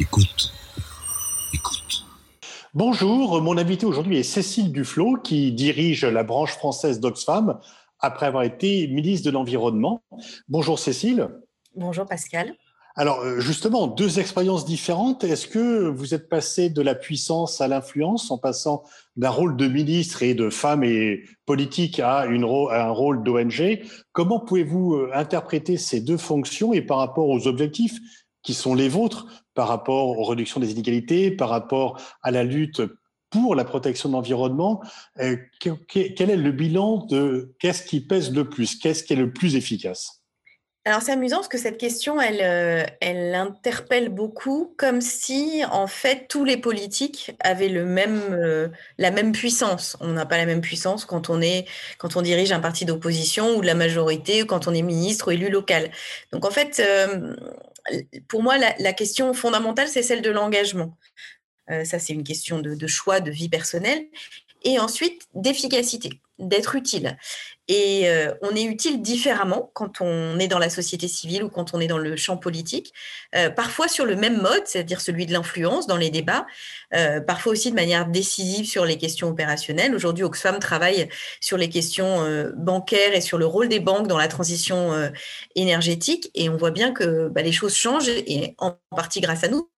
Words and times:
Écoute. 0.00 0.50
Écoute. 1.52 2.06
Bonjour, 2.72 3.42
mon 3.42 3.58
invité 3.58 3.84
aujourd'hui 3.84 4.16
est 4.16 4.22
Cécile 4.22 4.72
Duflot 4.72 5.18
qui 5.22 5.52
dirige 5.52 6.06
la 6.06 6.22
branche 6.22 6.52
française 6.52 7.00
d'Oxfam 7.00 7.60
après 7.98 8.24
avoir 8.24 8.44
été 8.44 8.88
ministre 8.88 9.26
de 9.26 9.30
l'Environnement. 9.30 10.00
Bonjour 10.48 10.78
Cécile. 10.78 11.28
Bonjour 11.76 12.06
Pascal. 12.06 12.54
Alors 12.96 13.20
euh, 13.20 13.40
justement, 13.40 13.88
deux 13.88 14.18
expériences 14.18 14.64
différentes. 14.64 15.22
Est-ce 15.22 15.46
que 15.46 15.88
vous 15.88 16.14
êtes 16.14 16.30
passé 16.30 16.70
de 16.70 16.80
la 16.80 16.94
puissance 16.94 17.60
à 17.60 17.68
l'influence 17.68 18.30
en 18.30 18.38
passant 18.38 18.84
d'un 19.16 19.28
rôle 19.28 19.54
de 19.54 19.68
ministre 19.68 20.22
et 20.22 20.32
de 20.32 20.48
femme 20.48 20.82
et 20.82 21.24
politique 21.44 22.00
à, 22.00 22.24
une, 22.24 22.44
à 22.70 22.86
un 22.86 22.90
rôle 22.90 23.22
d'ONG 23.22 23.82
Comment 24.12 24.40
pouvez-vous 24.40 24.94
euh, 24.94 25.10
interpréter 25.12 25.76
ces 25.76 26.00
deux 26.00 26.16
fonctions 26.16 26.72
et 26.72 26.80
par 26.80 26.96
rapport 26.96 27.28
aux 27.28 27.46
objectifs 27.46 27.98
qui 28.42 28.54
sont 28.54 28.74
les 28.74 28.88
vôtres, 28.88 29.26
par 29.54 29.68
rapport 29.68 30.18
aux 30.18 30.24
réductions 30.24 30.60
des 30.60 30.72
inégalités, 30.72 31.30
par 31.30 31.48
rapport 31.48 32.00
à 32.22 32.30
la 32.30 32.44
lutte 32.44 32.82
pour 33.30 33.54
la 33.54 33.64
protection 33.64 34.08
de 34.08 34.14
l'environnement, 34.14 34.82
euh, 35.20 35.36
quel 35.60 36.30
est 36.30 36.36
le 36.36 36.52
bilan 36.52 37.06
de 37.06 37.54
qu'est-ce 37.60 37.84
qui 37.84 38.00
pèse 38.00 38.32
le 38.32 38.48
plus 38.48 38.76
Qu'est-ce 38.76 39.04
qui 39.04 39.12
est 39.12 39.16
le 39.16 39.32
plus 39.32 39.56
efficace? 39.56 40.20
Alors 40.86 41.02
c'est 41.02 41.12
amusant 41.12 41.36
parce 41.36 41.48
que 41.48 41.58
cette 41.58 41.76
question, 41.76 42.22
elle, 42.22 42.40
euh, 42.40 42.86
elle 43.02 43.34
interpelle 43.34 44.08
beaucoup, 44.08 44.74
comme 44.78 45.02
si 45.02 45.62
en 45.70 45.86
fait 45.86 46.26
tous 46.26 46.42
les 46.44 46.56
politiques 46.56 47.32
avaient 47.38 47.68
le 47.68 47.84
même, 47.84 48.22
euh, 48.30 48.68
la 48.96 49.10
même 49.10 49.32
puissance. 49.32 49.98
On 50.00 50.08
n'a 50.08 50.24
pas 50.24 50.38
la 50.38 50.46
même 50.46 50.62
puissance 50.62 51.04
quand 51.04 51.28
on 51.28 51.42
est, 51.42 51.66
quand 51.98 52.16
on 52.16 52.22
dirige 52.22 52.50
un 52.50 52.60
parti 52.60 52.86
d'opposition 52.86 53.56
ou 53.56 53.60
de 53.60 53.66
la 53.66 53.74
majorité, 53.74 54.46
quand 54.46 54.68
on 54.68 54.74
est 54.74 54.80
ministre 54.80 55.28
ou 55.28 55.32
élu 55.32 55.50
local. 55.50 55.90
Donc 56.32 56.46
en 56.46 56.50
fait, 56.50 56.82
pour 58.28 58.42
moi, 58.42 58.56
la, 58.58 58.92
question 58.92 59.32
fondamentale, 59.34 59.88
c'est 59.88 60.02
celle 60.02 60.22
de 60.22 60.30
l'engagement. 60.30 60.96
ça, 61.68 61.98
c'est 61.98 62.12
une 62.12 62.24
question 62.24 62.58
de, 62.58 62.86
choix, 62.86 63.20
de 63.20 63.30
vie 63.30 63.48
personnelle 63.48 64.06
et 64.62 64.78
ensuite 64.78 65.22
d'efficacité, 65.34 66.20
d'être 66.38 66.74
utile. 66.74 67.16
Et 67.72 68.08
euh, 68.08 68.34
on 68.42 68.56
est 68.56 68.64
utile 68.64 69.00
différemment 69.00 69.70
quand 69.74 70.00
on 70.00 70.40
est 70.40 70.48
dans 70.48 70.58
la 70.58 70.68
société 70.68 71.06
civile 71.06 71.44
ou 71.44 71.48
quand 71.48 71.72
on 71.72 71.78
est 71.78 71.86
dans 71.86 71.98
le 71.98 72.16
champ 72.16 72.36
politique, 72.36 72.92
euh, 73.36 73.48
parfois 73.48 73.86
sur 73.86 74.06
le 74.06 74.16
même 74.16 74.42
mode, 74.42 74.62
c'est-à-dire 74.64 75.00
celui 75.00 75.24
de 75.24 75.32
l'influence 75.32 75.86
dans 75.86 75.96
les 75.96 76.10
débats, 76.10 76.48
euh, 76.96 77.20
parfois 77.20 77.52
aussi 77.52 77.70
de 77.70 77.76
manière 77.76 78.06
décisive 78.06 78.66
sur 78.66 78.84
les 78.84 78.98
questions 78.98 79.28
opérationnelles. 79.28 79.94
Aujourd'hui, 79.94 80.24
Oxfam 80.24 80.58
travaille 80.58 81.08
sur 81.40 81.56
les 81.56 81.68
questions 81.68 82.50
bancaires 82.56 83.14
et 83.14 83.20
sur 83.20 83.38
le 83.38 83.46
rôle 83.46 83.68
des 83.68 83.78
banques 83.78 84.08
dans 84.08 84.18
la 84.18 84.26
transition 84.26 84.90
énergétique, 85.54 86.28
et 86.34 86.48
on 86.48 86.56
voit 86.56 86.72
bien 86.72 86.92
que 86.92 87.28
bah, 87.28 87.42
les 87.42 87.52
choses 87.52 87.76
changent, 87.76 88.08
et 88.08 88.56
en 88.58 88.76
partie 88.96 89.20
grâce 89.20 89.44
à 89.44 89.48
nous, 89.48 89.70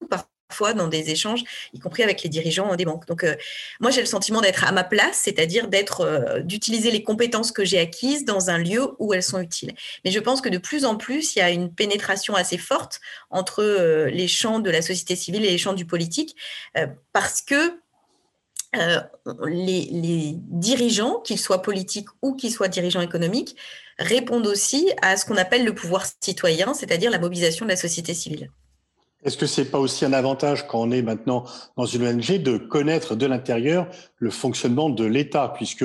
fois 0.52 0.74
dans 0.74 0.88
des 0.88 1.10
échanges, 1.10 1.42
y 1.72 1.78
compris 1.78 2.02
avec 2.02 2.22
les 2.22 2.28
dirigeants 2.28 2.74
des 2.76 2.84
banques. 2.84 3.06
Donc, 3.06 3.24
euh, 3.24 3.34
moi, 3.80 3.90
j'ai 3.90 4.00
le 4.00 4.06
sentiment 4.06 4.40
d'être 4.40 4.64
à 4.64 4.72
ma 4.72 4.84
place, 4.84 5.20
c'est-à-dire 5.22 5.68
d'être, 5.68 6.02
euh, 6.02 6.40
d'utiliser 6.40 6.90
les 6.90 7.02
compétences 7.02 7.52
que 7.52 7.64
j'ai 7.64 7.78
acquises 7.78 8.24
dans 8.24 8.50
un 8.50 8.58
lieu 8.58 8.90
où 8.98 9.14
elles 9.14 9.22
sont 9.22 9.40
utiles. 9.40 9.74
Mais 10.04 10.10
je 10.10 10.20
pense 10.20 10.40
que 10.40 10.48
de 10.48 10.58
plus 10.58 10.84
en 10.84 10.96
plus, 10.96 11.36
il 11.36 11.40
y 11.40 11.42
a 11.42 11.50
une 11.50 11.72
pénétration 11.72 12.34
assez 12.34 12.58
forte 12.58 13.00
entre 13.30 13.62
euh, 13.62 14.10
les 14.10 14.28
champs 14.28 14.60
de 14.60 14.70
la 14.70 14.82
société 14.82 15.16
civile 15.16 15.44
et 15.44 15.50
les 15.50 15.58
champs 15.58 15.74
du 15.74 15.86
politique, 15.86 16.36
parce 17.12 17.42
que 17.42 17.78
les, 19.46 19.88
les, 19.90 20.34
dirigeants, 20.36 21.20
qu'ils 21.20 21.38
soient 21.38 21.60
politiques 21.60 22.08
ou 22.22 22.34
qu'ils 22.34 22.52
soient 22.52 22.68
dirigeants 22.68 23.02
économiques, 23.02 23.56
répondent 23.98 24.46
aussi 24.46 24.90
à 25.02 25.16
ce 25.16 25.24
qu'on 25.24 25.36
appelle 25.36 25.64
le 25.64 25.74
pouvoir 25.74 26.06
citoyen, 26.20 26.74
c'est-à-dire 26.74 27.10
la 27.10 27.18
mobilisation 27.18 27.66
de 27.66 27.70
la 27.70 27.76
société 27.76 28.14
civile. 28.14 28.50
Est-ce 29.24 29.36
que 29.36 29.46
c'est 29.46 29.70
pas 29.70 29.78
aussi 29.78 30.04
un 30.04 30.12
avantage 30.12 30.66
quand 30.66 30.80
on 30.80 30.90
est 30.90 31.02
maintenant 31.02 31.44
dans 31.76 31.86
une 31.86 32.06
ONG 32.06 32.42
de 32.42 32.56
connaître 32.58 33.14
de 33.14 33.26
l'intérieur 33.26 33.86
le 34.18 34.30
fonctionnement 34.30 34.90
de 34.90 35.04
l'État, 35.04 35.52
puisque 35.54 35.84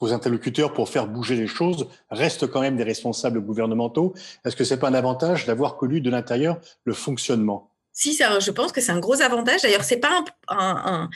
vos 0.00 0.12
interlocuteurs 0.12 0.72
pour 0.72 0.88
faire 0.88 1.06
bouger 1.06 1.36
les 1.36 1.46
choses 1.46 1.88
restent 2.10 2.46
quand 2.46 2.60
même 2.60 2.76
des 2.76 2.84
responsables 2.84 3.40
gouvernementaux? 3.40 4.14
Est-ce 4.44 4.56
que 4.56 4.64
c'est 4.64 4.78
pas 4.78 4.88
un 4.88 4.94
avantage 4.94 5.44
d'avoir 5.44 5.76
connu 5.76 6.00
de 6.00 6.10
l'intérieur 6.10 6.58
le 6.84 6.94
fonctionnement? 6.94 7.67
Si, 7.98 8.14
ça, 8.14 8.38
je 8.38 8.52
pense 8.52 8.70
que 8.70 8.80
c'est 8.80 8.92
un 8.92 9.00
gros 9.00 9.22
avantage. 9.22 9.62
D'ailleurs, 9.62 9.82
c'est 9.82 9.96
pas 9.96 10.24
un, 10.46 11.10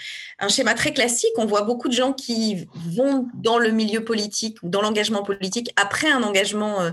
schéma 0.49 0.75
très 0.75 0.93
classique. 0.93 1.31
On 1.37 1.47
voit 1.47 1.63
beaucoup 1.63 1.87
de 1.87 1.93
gens 1.93 2.13
qui 2.13 2.67
vont 2.75 3.29
dans 3.35 3.57
le 3.57 3.71
milieu 3.71 4.03
politique 4.03 4.59
ou 4.65 4.69
dans 4.69 4.83
l'engagement 4.83 5.23
politique 5.23 5.73
après 5.77 6.11
un 6.11 6.25
engagement 6.25 6.83
euh, 6.83 6.91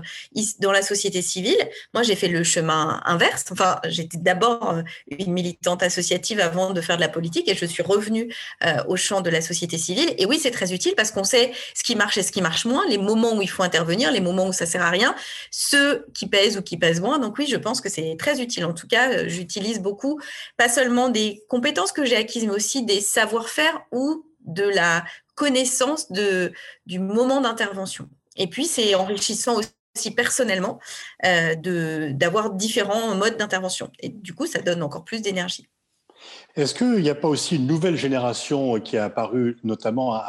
dans 0.60 0.70
la 0.70 0.82
société 0.82 1.22
civile. 1.22 1.58
Moi, 1.92 2.04
j'ai 2.04 2.14
fait 2.14 2.28
le 2.28 2.44
chemin 2.44 3.00
inverse. 3.04 3.46
Enfin, 3.50 3.80
j'étais 3.88 4.18
d'abord 4.18 4.70
euh, 4.70 4.82
une 5.18 5.32
militante 5.32 5.82
associative 5.82 6.38
avant 6.38 6.70
de 6.70 6.80
faire 6.80 6.94
de 6.94 7.00
la 7.00 7.08
politique 7.08 7.48
et 7.48 7.56
je 7.56 7.66
suis 7.66 7.82
revenue 7.82 8.32
euh, 8.64 8.84
au 8.86 8.94
champ 8.94 9.22
de 9.22 9.30
la 9.30 9.40
société 9.40 9.76
civile. 9.76 10.14
Et 10.18 10.24
oui, 10.24 10.38
c'est 10.40 10.52
très 10.52 10.72
utile 10.72 10.94
parce 10.96 11.10
qu'on 11.10 11.24
sait 11.24 11.50
ce 11.74 11.82
qui 11.82 11.96
marche 11.96 12.16
et 12.16 12.22
ce 12.22 12.30
qui 12.30 12.42
marche 12.42 12.64
moins, 12.64 12.86
les 12.88 12.98
moments 12.98 13.34
où 13.34 13.42
il 13.42 13.50
faut 13.50 13.64
intervenir, 13.64 14.12
les 14.12 14.20
moments 14.20 14.46
où 14.46 14.52
ça 14.52 14.66
sert 14.66 14.82
à 14.82 14.90
rien, 14.90 15.16
ceux 15.50 16.06
qui 16.14 16.28
pèsent 16.28 16.56
ou 16.56 16.62
qui 16.62 16.76
pèsent 16.76 17.00
moins. 17.00 17.18
Donc 17.18 17.38
oui, 17.38 17.48
je 17.50 17.56
pense 17.56 17.80
que 17.80 17.88
c'est 17.88 18.14
très 18.16 18.40
utile. 18.40 18.64
En 18.66 18.72
tout 18.72 18.86
cas, 18.86 19.26
j'utilise 19.26 19.79
beaucoup, 19.80 20.20
pas 20.56 20.68
seulement 20.68 21.08
des 21.08 21.44
compétences 21.48 21.92
que 21.92 22.04
j'ai 22.04 22.16
acquises, 22.16 22.44
mais 22.44 22.54
aussi 22.54 22.84
des 22.84 23.00
savoir-faire 23.00 23.80
ou 23.92 24.24
de 24.40 24.64
la 24.64 25.04
connaissance 25.34 26.10
du 26.86 26.98
moment 26.98 27.40
d'intervention. 27.40 28.08
Et 28.36 28.46
puis, 28.46 28.66
c'est 28.66 28.94
enrichissant 28.94 29.58
aussi 29.58 30.10
personnellement 30.12 30.78
euh, 31.24 31.54
d'avoir 32.12 32.50
différents 32.50 33.14
modes 33.14 33.36
d'intervention. 33.36 33.90
Et 34.00 34.08
du 34.08 34.34
coup, 34.34 34.46
ça 34.46 34.60
donne 34.60 34.82
encore 34.82 35.04
plus 35.04 35.22
d'énergie. 35.22 35.68
Est-ce 36.56 36.74
qu'il 36.74 37.02
n'y 37.02 37.10
a 37.10 37.14
pas 37.14 37.28
aussi 37.28 37.56
une 37.56 37.66
nouvelle 37.66 37.96
génération 37.96 38.80
qui 38.80 38.96
a 38.96 39.04
apparu 39.04 39.56
notamment 39.62 40.20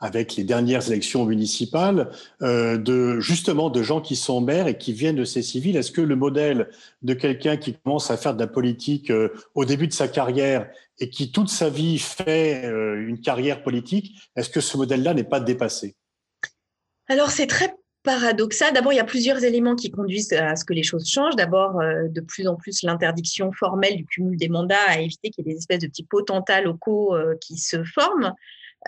avec 0.00 0.36
les 0.36 0.44
dernières 0.44 0.86
élections 0.88 1.24
municipales, 1.24 2.10
euh, 2.42 2.78
de 2.78 3.18
justement 3.20 3.68
de 3.68 3.82
gens 3.82 4.00
qui 4.00 4.16
sont 4.16 4.40
maires 4.40 4.68
et 4.68 4.78
qui 4.78 4.92
viennent 4.92 5.16
de 5.16 5.24
ces 5.24 5.42
civils? 5.42 5.76
Est-ce 5.76 5.90
que 5.90 6.00
le 6.00 6.16
modèle 6.16 6.68
de 7.02 7.14
quelqu'un 7.14 7.56
qui 7.56 7.74
commence 7.74 8.10
à 8.10 8.16
faire 8.16 8.34
de 8.34 8.40
la 8.40 8.46
politique 8.46 9.10
euh, 9.10 9.30
au 9.54 9.64
début 9.64 9.88
de 9.88 9.92
sa 9.92 10.08
carrière 10.08 10.70
et 10.98 11.10
qui 11.10 11.32
toute 11.32 11.48
sa 11.48 11.68
vie 11.68 11.98
fait 11.98 12.64
euh, 12.64 13.06
une 13.06 13.20
carrière 13.20 13.62
politique, 13.62 14.16
est-ce 14.36 14.48
que 14.48 14.60
ce 14.60 14.76
modèle-là 14.76 15.14
n'est 15.14 15.24
pas 15.24 15.40
dépassé? 15.40 15.96
Alors 17.08 17.30
c'est 17.30 17.46
très 17.46 17.74
paradoxal. 18.06 18.72
D'abord, 18.72 18.92
il 18.92 18.96
y 18.96 19.00
a 19.00 19.04
plusieurs 19.04 19.42
éléments 19.44 19.74
qui 19.74 19.90
conduisent 19.90 20.32
à 20.32 20.54
ce 20.54 20.64
que 20.64 20.72
les 20.72 20.84
choses 20.84 21.10
changent. 21.10 21.36
D'abord, 21.36 21.80
euh, 21.80 22.08
de 22.08 22.20
plus 22.20 22.46
en 22.46 22.54
plus 22.54 22.82
l'interdiction 22.82 23.52
formelle 23.52 23.96
du 23.96 24.06
cumul 24.06 24.38
des 24.38 24.48
mandats 24.48 24.86
à 24.86 25.00
éviter 25.00 25.30
qu'il 25.30 25.44
y 25.44 25.50
ait 25.50 25.52
des 25.52 25.58
espèces 25.58 25.80
de 25.80 25.88
petits 25.88 26.04
potentats 26.04 26.60
locaux 26.60 27.14
euh, 27.14 27.34
qui 27.40 27.58
se 27.58 27.82
forment. 27.82 28.32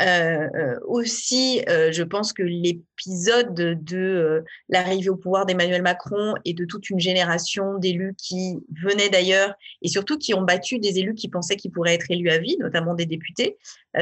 Euh, 0.00 0.78
aussi, 0.86 1.60
je 1.66 2.02
pense 2.04 2.32
que 2.32 2.44
l'épisode 2.44 3.52
de 3.52 4.44
l'arrivée 4.68 5.08
au 5.08 5.16
pouvoir 5.16 5.44
d'Emmanuel 5.44 5.82
Macron 5.82 6.34
et 6.44 6.54
de 6.54 6.64
toute 6.64 6.88
une 6.88 7.00
génération 7.00 7.78
d'élus 7.78 8.14
qui 8.16 8.60
venaient 8.80 9.08
d'ailleurs 9.08 9.54
et 9.82 9.88
surtout 9.88 10.16
qui 10.16 10.34
ont 10.34 10.42
battu 10.42 10.78
des 10.78 11.00
élus 11.00 11.14
qui 11.14 11.28
pensaient 11.28 11.56
qu'ils 11.56 11.72
pourraient 11.72 11.94
être 11.94 12.12
élus 12.12 12.30
à 12.30 12.38
vie, 12.38 12.56
notamment 12.60 12.94
des 12.94 13.06
députés, 13.06 13.56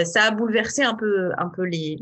ça 0.05 0.25
a 0.25 0.31
bouleversé 0.33 0.83
un 0.83 0.95
peu, 0.95 1.31
un 1.39 1.49
peu 1.49 1.63
les, 1.63 1.97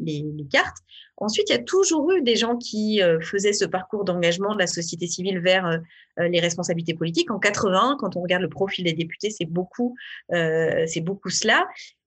cartes. 0.50 0.78
Ensuite, 1.18 1.48
il 1.48 1.52
y 1.52 1.56
a 1.56 1.62
toujours 1.62 2.10
eu 2.12 2.22
des 2.22 2.34
gens 2.34 2.56
qui 2.56 3.00
euh, 3.00 3.20
faisaient 3.20 3.52
ce 3.52 3.64
parcours 3.64 4.04
d'engagement 4.04 4.52
de 4.52 4.58
la 4.58 4.66
société 4.66 5.06
civile 5.06 5.38
vers 5.38 5.66
euh, 5.66 5.78
euh, 6.18 6.28
les 6.28 6.40
responsabilités 6.40 6.94
politiques. 6.94 7.30
En 7.30 7.38
80, 7.38 7.98
quand 8.00 8.16
on 8.16 8.22
regarde 8.22 8.42
le 8.42 8.48
profil 8.48 8.84
des 8.84 8.92
députés, 8.94 9.30
c'est 9.30 9.44
beaucoup, 9.44 9.96
c'est 10.30 11.00
beaucoup 11.00 11.30
cela. 11.30 11.66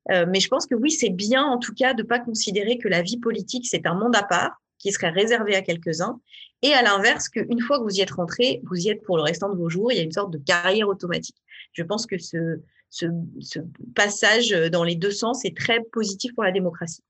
mais 0.09 0.39
je 0.39 0.47
pense 0.47 0.65
que 0.65 0.75
oui, 0.75 0.91
c'est 0.91 1.09
bien 1.09 1.43
en 1.43 1.57
tout 1.57 1.73
cas 1.73 1.93
de 1.93 2.01
ne 2.01 2.07
pas 2.07 2.19
considérer 2.19 2.77
que 2.77 2.87
la 2.87 3.01
vie 3.01 3.17
politique, 3.17 3.65
c'est 3.65 3.85
un 3.85 3.93
monde 3.93 4.15
à 4.15 4.23
part 4.23 4.61
qui 4.79 4.91
serait 4.91 5.09
réservé 5.09 5.55
à 5.55 5.61
quelques-uns. 5.61 6.19
Et 6.61 6.73
à 6.73 6.81
l'inverse, 6.81 7.29
qu'une 7.29 7.59
fois 7.61 7.79
que 7.79 7.83
vous 7.83 7.95
y 7.95 8.01
êtes 8.01 8.11
rentré, 8.11 8.61
vous 8.63 8.75
y 8.75 8.89
êtes 8.89 9.03
pour 9.03 9.17
le 9.17 9.23
restant 9.23 9.49
de 9.49 9.57
vos 9.57 9.69
jours. 9.69 9.91
Il 9.91 9.97
y 9.97 9.99
a 9.99 10.03
une 10.03 10.11
sorte 10.11 10.31
de 10.31 10.37
carrière 10.37 10.87
automatique. 10.87 11.37
Je 11.73 11.83
pense 11.83 12.05
que 12.05 12.17
ce, 12.17 12.61
ce, 12.89 13.05
ce 13.39 13.59
passage 13.95 14.49
dans 14.71 14.83
les 14.83 14.95
deux 14.95 15.11
sens 15.11 15.45
est 15.45 15.55
très 15.55 15.81
positif 15.91 16.33
pour 16.33 16.43
la 16.43 16.51
démocratie. 16.51 17.03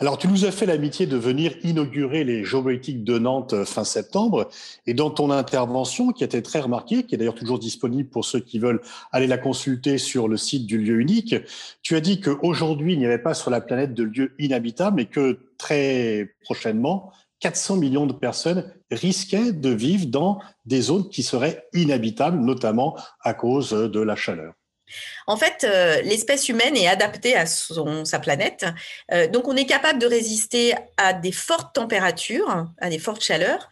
Alors, 0.00 0.16
tu 0.16 0.28
nous 0.28 0.44
as 0.44 0.52
fait 0.52 0.64
l'amitié 0.64 1.06
de 1.06 1.16
venir 1.16 1.54
inaugurer 1.64 2.22
les 2.22 2.44
géopolitiques 2.44 3.02
de 3.02 3.18
Nantes 3.18 3.52
euh, 3.52 3.64
fin 3.64 3.82
septembre. 3.82 4.48
Et 4.86 4.94
dans 4.94 5.10
ton 5.10 5.32
intervention, 5.32 6.12
qui 6.12 6.22
était 6.22 6.42
très 6.42 6.60
remarquée, 6.60 7.02
qui 7.02 7.16
est 7.16 7.18
d'ailleurs 7.18 7.34
toujours 7.34 7.58
disponible 7.58 8.08
pour 8.08 8.24
ceux 8.24 8.38
qui 8.38 8.60
veulent 8.60 8.80
aller 9.10 9.26
la 9.26 9.38
consulter 9.38 9.98
sur 9.98 10.28
le 10.28 10.36
site 10.36 10.66
du 10.66 10.78
lieu 10.78 11.00
unique, 11.00 11.34
tu 11.82 11.96
as 11.96 12.00
dit 12.00 12.20
qu'aujourd'hui, 12.20 12.92
il 12.92 13.00
n'y 13.00 13.06
avait 13.06 13.18
pas 13.18 13.34
sur 13.34 13.50
la 13.50 13.60
planète 13.60 13.92
de 13.92 14.04
lieux 14.04 14.34
inhabitables 14.38 15.00
et 15.00 15.06
que 15.06 15.40
très 15.58 16.32
prochainement, 16.44 17.10
400 17.40 17.76
millions 17.78 18.06
de 18.06 18.12
personnes 18.12 18.72
risquaient 18.92 19.52
de 19.52 19.70
vivre 19.70 20.06
dans 20.06 20.40
des 20.64 20.82
zones 20.82 21.08
qui 21.08 21.24
seraient 21.24 21.66
inhabitables, 21.72 22.38
notamment 22.38 22.96
à 23.22 23.34
cause 23.34 23.70
de 23.70 24.00
la 24.00 24.14
chaleur. 24.14 24.54
En 25.26 25.36
fait, 25.36 25.64
euh, 25.64 26.00
l'espèce 26.02 26.48
humaine 26.48 26.76
est 26.76 26.88
adaptée 26.88 27.36
à 27.36 27.46
son, 27.46 28.04
sa 28.04 28.18
planète. 28.18 28.66
Euh, 29.12 29.28
donc, 29.28 29.48
on 29.48 29.56
est 29.56 29.66
capable 29.66 29.98
de 29.98 30.06
résister 30.06 30.74
à 30.96 31.12
des 31.12 31.32
fortes 31.32 31.74
températures, 31.74 32.66
à 32.80 32.88
des 32.88 32.98
fortes 32.98 33.22
chaleurs, 33.22 33.68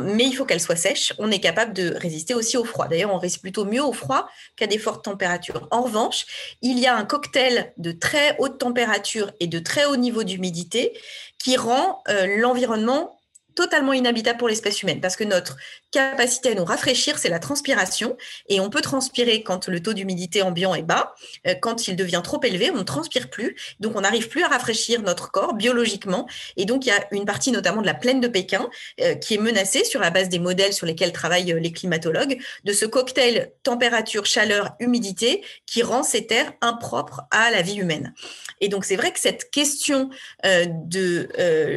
mais 0.00 0.24
il 0.24 0.34
faut 0.34 0.44
qu'elle 0.44 0.60
soit 0.60 0.76
sèche. 0.76 1.12
On 1.18 1.30
est 1.30 1.40
capable 1.40 1.72
de 1.72 1.94
résister 1.94 2.34
aussi 2.34 2.56
au 2.56 2.64
froid. 2.64 2.88
D'ailleurs, 2.88 3.12
on 3.12 3.18
résiste 3.18 3.40
plutôt 3.40 3.64
mieux 3.64 3.82
au 3.82 3.92
froid 3.92 4.28
qu'à 4.56 4.66
des 4.66 4.78
fortes 4.78 5.04
températures. 5.04 5.66
En 5.70 5.82
revanche, 5.82 6.26
il 6.62 6.78
y 6.78 6.86
a 6.86 6.96
un 6.96 7.04
cocktail 7.04 7.72
de 7.76 7.92
très 7.92 8.36
haute 8.38 8.58
température 8.58 9.32
et 9.40 9.46
de 9.46 9.58
très 9.58 9.84
haut 9.86 9.96
niveau 9.96 10.24
d'humidité 10.24 10.98
qui 11.38 11.56
rend 11.56 12.02
euh, 12.08 12.38
l'environnement 12.38 13.18
totalement 13.54 13.92
inhabitable 13.92 14.38
pour 14.38 14.48
l'espèce 14.48 14.82
humaine 14.82 15.00
parce 15.00 15.16
que 15.16 15.24
notre 15.24 15.56
capacité 15.90 16.50
à 16.50 16.54
nous 16.54 16.64
rafraîchir, 16.64 17.18
c'est 17.18 17.28
la 17.28 17.38
transpiration 17.38 18.16
et 18.48 18.60
on 18.60 18.70
peut 18.70 18.80
transpirer 18.80 19.42
quand 19.42 19.68
le 19.68 19.82
taux 19.82 19.94
d'humidité 19.94 20.42
ambiant 20.42 20.74
est 20.74 20.82
bas. 20.82 21.14
Euh, 21.46 21.54
quand 21.54 21.88
il 21.88 21.96
devient 21.96 22.20
trop 22.22 22.40
élevé, 22.42 22.70
on 22.70 22.76
ne 22.76 22.82
transpire 22.82 23.30
plus. 23.30 23.56
Donc, 23.80 23.96
on 23.96 24.02
n'arrive 24.02 24.28
plus 24.28 24.42
à 24.42 24.48
rafraîchir 24.48 25.02
notre 25.02 25.30
corps 25.30 25.54
biologiquement. 25.54 26.28
Et 26.56 26.66
donc, 26.66 26.84
il 26.84 26.90
y 26.90 26.92
a 26.92 27.06
une 27.12 27.24
partie 27.24 27.52
notamment 27.52 27.80
de 27.80 27.86
la 27.86 27.94
plaine 27.94 28.20
de 28.20 28.28
Pékin 28.28 28.68
euh, 29.00 29.14
qui 29.14 29.34
est 29.34 29.38
menacée 29.38 29.84
sur 29.84 30.00
la 30.00 30.10
base 30.10 30.28
des 30.28 30.38
modèles 30.38 30.72
sur 30.72 30.86
lesquels 30.86 31.12
travaillent 31.12 31.52
euh, 31.52 31.60
les 31.60 31.72
climatologues 31.72 32.38
de 32.64 32.72
ce 32.72 32.84
cocktail 32.84 33.52
température, 33.62 34.26
chaleur, 34.26 34.74
humidité 34.80 35.42
qui 35.66 35.82
rend 35.82 36.02
ces 36.02 36.26
terres 36.26 36.52
impropres 36.60 37.22
à 37.30 37.50
la 37.50 37.62
vie 37.62 37.76
humaine. 37.76 38.14
Et 38.60 38.68
donc, 38.68 38.84
c'est 38.84 38.96
vrai 38.96 39.12
que 39.12 39.20
cette 39.20 39.50
question 39.50 40.10
de 40.54 41.28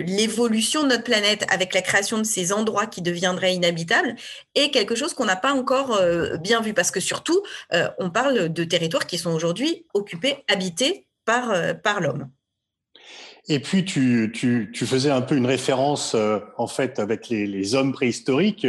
l'évolution 0.05 0.83
de 0.83 0.89
notre 0.89 1.03
planète 1.03 1.45
avec 1.49 1.73
la 1.73 1.81
création 1.81 2.17
de 2.17 2.23
ces 2.23 2.53
endroits 2.53 2.87
qui 2.87 3.01
deviendraient 3.01 3.53
inhabitables 3.53 4.00
est 4.55 4.69
quelque 4.69 4.95
chose 4.95 5.13
qu'on 5.13 5.25
n'a 5.25 5.35
pas 5.35 5.53
encore 5.53 5.95
euh, 5.95 6.37
bien 6.37 6.61
vu 6.61 6.73
parce 6.73 6.91
que 6.91 6.99
surtout, 6.99 7.41
euh, 7.73 7.87
on 7.99 8.09
parle 8.09 8.49
de 8.49 8.63
territoires 8.63 9.07
qui 9.07 9.17
sont 9.17 9.31
aujourd'hui 9.31 9.85
occupés, 9.93 10.43
habités 10.47 11.07
par, 11.25 11.51
euh, 11.51 11.73
par 11.73 12.01
l'homme. 12.01 12.29
Et 13.47 13.59
puis, 13.59 13.83
tu, 13.83 14.31
tu, 14.33 14.69
tu, 14.71 14.85
faisais 14.85 15.09
un 15.09 15.21
peu 15.21 15.35
une 15.35 15.47
référence, 15.47 16.15
en 16.57 16.67
fait, 16.67 16.99
avec 16.99 17.27
les, 17.27 17.73
hommes 17.73 17.91
préhistoriques, 17.91 18.67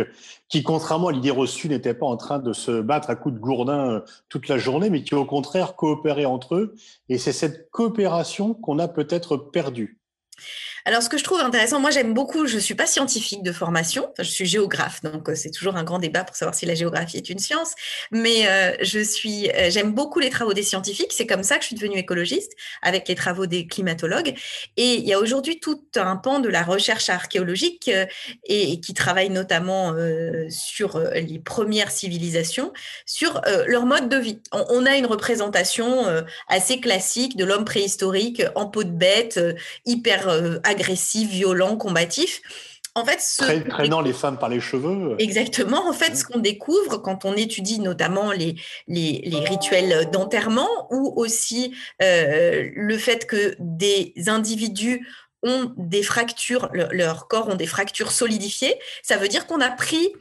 qui, 0.48 0.62
contrairement 0.62 1.08
à 1.08 1.12
l'idée 1.12 1.30
reçue, 1.30 1.68
n'étaient 1.68 1.92
pas 1.92 2.06
en 2.06 2.16
train 2.16 2.38
de 2.38 2.54
se 2.54 2.80
battre 2.80 3.10
à 3.10 3.14
coups 3.14 3.34
de 3.34 3.38
gourdin 3.38 4.02
toute 4.30 4.48
la 4.48 4.56
journée, 4.56 4.88
mais 4.88 5.04
qui, 5.04 5.14
au 5.14 5.26
contraire, 5.26 5.76
coopéraient 5.76 6.24
entre 6.24 6.54
eux. 6.54 6.74
Et 7.10 7.18
c'est 7.18 7.34
cette 7.34 7.70
coopération 7.70 8.54
qu'on 8.54 8.78
a 8.78 8.88
peut-être 8.88 9.36
perdue. 9.36 10.00
Alors, 10.84 11.02
ce 11.02 11.08
que 11.08 11.16
je 11.16 11.22
trouve 11.22 11.38
intéressant, 11.38 11.78
moi 11.78 11.90
j'aime 11.90 12.12
beaucoup, 12.12 12.46
je 12.46 12.56
ne 12.56 12.60
suis 12.60 12.74
pas 12.74 12.86
scientifique 12.86 13.44
de 13.44 13.52
formation, 13.52 14.12
je 14.18 14.24
suis 14.24 14.46
géographe, 14.46 15.00
donc 15.02 15.28
euh, 15.28 15.34
c'est 15.36 15.50
toujours 15.50 15.76
un 15.76 15.84
grand 15.84 16.00
débat 16.00 16.24
pour 16.24 16.34
savoir 16.34 16.56
si 16.56 16.66
la 16.66 16.74
géographie 16.74 17.16
est 17.18 17.30
une 17.30 17.38
science, 17.38 17.74
mais 18.10 18.48
euh, 18.48 18.72
je 18.80 18.98
euh, 18.98 19.70
j'aime 19.70 19.92
beaucoup 19.92 20.18
les 20.18 20.30
travaux 20.30 20.54
des 20.54 20.64
scientifiques, 20.64 21.12
c'est 21.12 21.26
comme 21.26 21.44
ça 21.44 21.56
que 21.56 21.62
je 21.62 21.68
suis 21.68 21.76
devenue 21.76 21.98
écologiste, 21.98 22.52
avec 22.82 23.06
les 23.06 23.14
travaux 23.14 23.46
des 23.46 23.68
climatologues, 23.68 24.34
et 24.76 24.94
il 24.94 25.06
y 25.06 25.12
a 25.12 25.20
aujourd'hui 25.20 25.60
tout 25.60 25.80
un 25.94 26.16
pan 26.16 26.40
de 26.40 26.48
la 26.48 26.64
recherche 26.64 27.08
archéologique 27.08 27.88
et, 28.44 28.80
qui 28.80 28.94
travaille 28.94 29.30
notamment 29.30 29.94
sur 30.48 30.98
les 31.14 31.38
premières 31.38 31.90
civilisations, 31.90 32.72
sur 33.06 33.40
leur 33.66 33.86
mode 33.86 34.08
de 34.08 34.16
vie. 34.16 34.40
On 34.52 34.86
a 34.86 34.96
une 34.96 35.06
représentation 35.06 36.06
assez 36.48 36.80
classique 36.80 37.36
de 37.36 37.44
l'homme 37.44 37.64
préhistorique 37.64 38.42
en 38.54 38.66
peau 38.66 38.84
de 38.84 38.90
bête, 38.90 39.40
hyper 39.84 40.28
agressif, 40.72 41.30
violent, 41.30 41.76
combatif. 41.76 42.42
En 42.94 43.06
fait, 43.06 43.20
ce... 43.20 43.68
traînant 43.68 44.02
les 44.02 44.12
femmes 44.12 44.38
par 44.38 44.50
les 44.50 44.60
cheveux. 44.60 45.16
Exactement. 45.18 45.88
En 45.88 45.94
fait, 45.94 46.14
ce 46.14 46.24
qu'on 46.24 46.40
découvre 46.40 46.98
quand 46.98 47.24
on 47.24 47.34
étudie 47.34 47.80
notamment 47.80 48.32
les, 48.32 48.56
les, 48.86 49.22
rituels 49.48 50.10
d'enterrement 50.10 50.68
ou 50.90 51.14
aussi 51.16 51.74
euh, 52.02 52.68
le 52.74 52.98
fait 52.98 53.26
que 53.26 53.56
des 53.58 54.12
individus 54.26 55.06
ont 55.42 55.72
des 55.76 56.02
fractures, 56.02 56.68
leur 56.72 57.28
corps 57.28 57.48
ont 57.48 57.56
des 57.56 57.66
fractures 57.66 58.12
solidifiées, 58.12 58.74
ça 59.02 59.16
veut 59.16 59.28
dire 59.28 59.46
qu'on 59.46 59.60
a 59.60 59.70
pris 59.70 60.12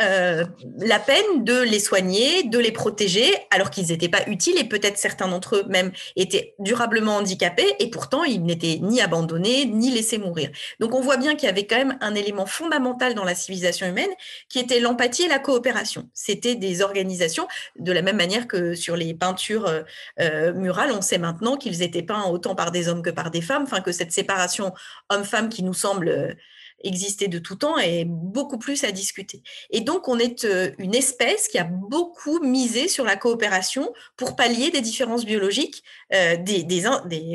euh, 0.00 0.44
la 0.78 0.98
peine 0.98 1.44
de 1.44 1.60
les 1.60 1.80
soigner, 1.80 2.44
de 2.44 2.58
les 2.58 2.70
protéger, 2.70 3.34
alors 3.50 3.70
qu'ils 3.70 3.88
n'étaient 3.88 4.08
pas 4.08 4.26
utiles 4.28 4.56
et 4.58 4.64
peut-être 4.64 4.96
certains 4.96 5.26
d'entre 5.28 5.56
eux 5.56 5.64
même 5.68 5.90
étaient 6.14 6.54
durablement 6.60 7.16
handicapés 7.16 7.66
et 7.80 7.90
pourtant 7.90 8.22
ils 8.22 8.42
n'étaient 8.44 8.78
ni 8.80 9.00
abandonnés 9.00 9.66
ni 9.66 9.90
laissés 9.90 10.18
mourir. 10.18 10.50
Donc 10.78 10.94
on 10.94 11.00
voit 11.00 11.16
bien 11.16 11.34
qu'il 11.34 11.46
y 11.46 11.50
avait 11.50 11.66
quand 11.66 11.76
même 11.78 11.98
un 12.00 12.14
élément 12.14 12.46
fondamental 12.46 13.14
dans 13.14 13.24
la 13.24 13.34
civilisation 13.34 13.86
humaine 13.86 14.10
qui 14.48 14.60
était 14.60 14.80
l'empathie 14.80 15.24
et 15.24 15.28
la 15.28 15.40
coopération. 15.40 16.08
C'était 16.14 16.54
des 16.54 16.80
organisations 16.82 17.48
de 17.78 17.90
la 17.90 18.02
même 18.02 18.16
manière 18.16 18.46
que 18.46 18.74
sur 18.74 18.96
les 18.96 19.14
peintures 19.14 19.66
euh, 19.66 19.82
euh, 20.20 20.52
murales, 20.52 20.92
on 20.92 21.02
sait 21.02 21.18
maintenant 21.18 21.56
qu'ils 21.56 21.82
étaient 21.82 22.02
peints 22.02 22.24
autant 22.24 22.54
par 22.54 22.70
des 22.70 22.88
hommes 22.88 23.02
que 23.02 23.10
par 23.10 23.30
des 23.30 23.42
femmes, 23.42 23.64
enfin 23.64 23.80
que 23.80 23.92
cette 23.92 24.12
séparation 24.12 24.72
homme-femme 25.10 25.48
qui 25.48 25.62
nous 25.62 25.74
semble 25.74 26.36
exister 26.82 27.28
de 27.28 27.38
tout 27.38 27.56
temps 27.56 27.78
et 27.78 28.04
beaucoup 28.04 28.58
plus 28.58 28.84
à 28.84 28.92
discuter. 28.92 29.42
Et 29.70 29.80
donc, 29.80 30.08
on 30.08 30.18
est 30.18 30.44
euh, 30.44 30.70
une 30.78 30.94
espèce 30.94 31.48
qui 31.48 31.58
a 31.58 31.64
beaucoup 31.64 32.40
misé 32.40 32.88
sur 32.88 33.04
la 33.04 33.16
coopération 33.16 33.92
pour 34.16 34.36
pallier 34.36 34.70
des 34.70 34.80
différences 34.80 35.24
biologiques, 35.24 35.82
euh, 36.14 36.36
des, 36.36 36.62
des, 36.62 36.82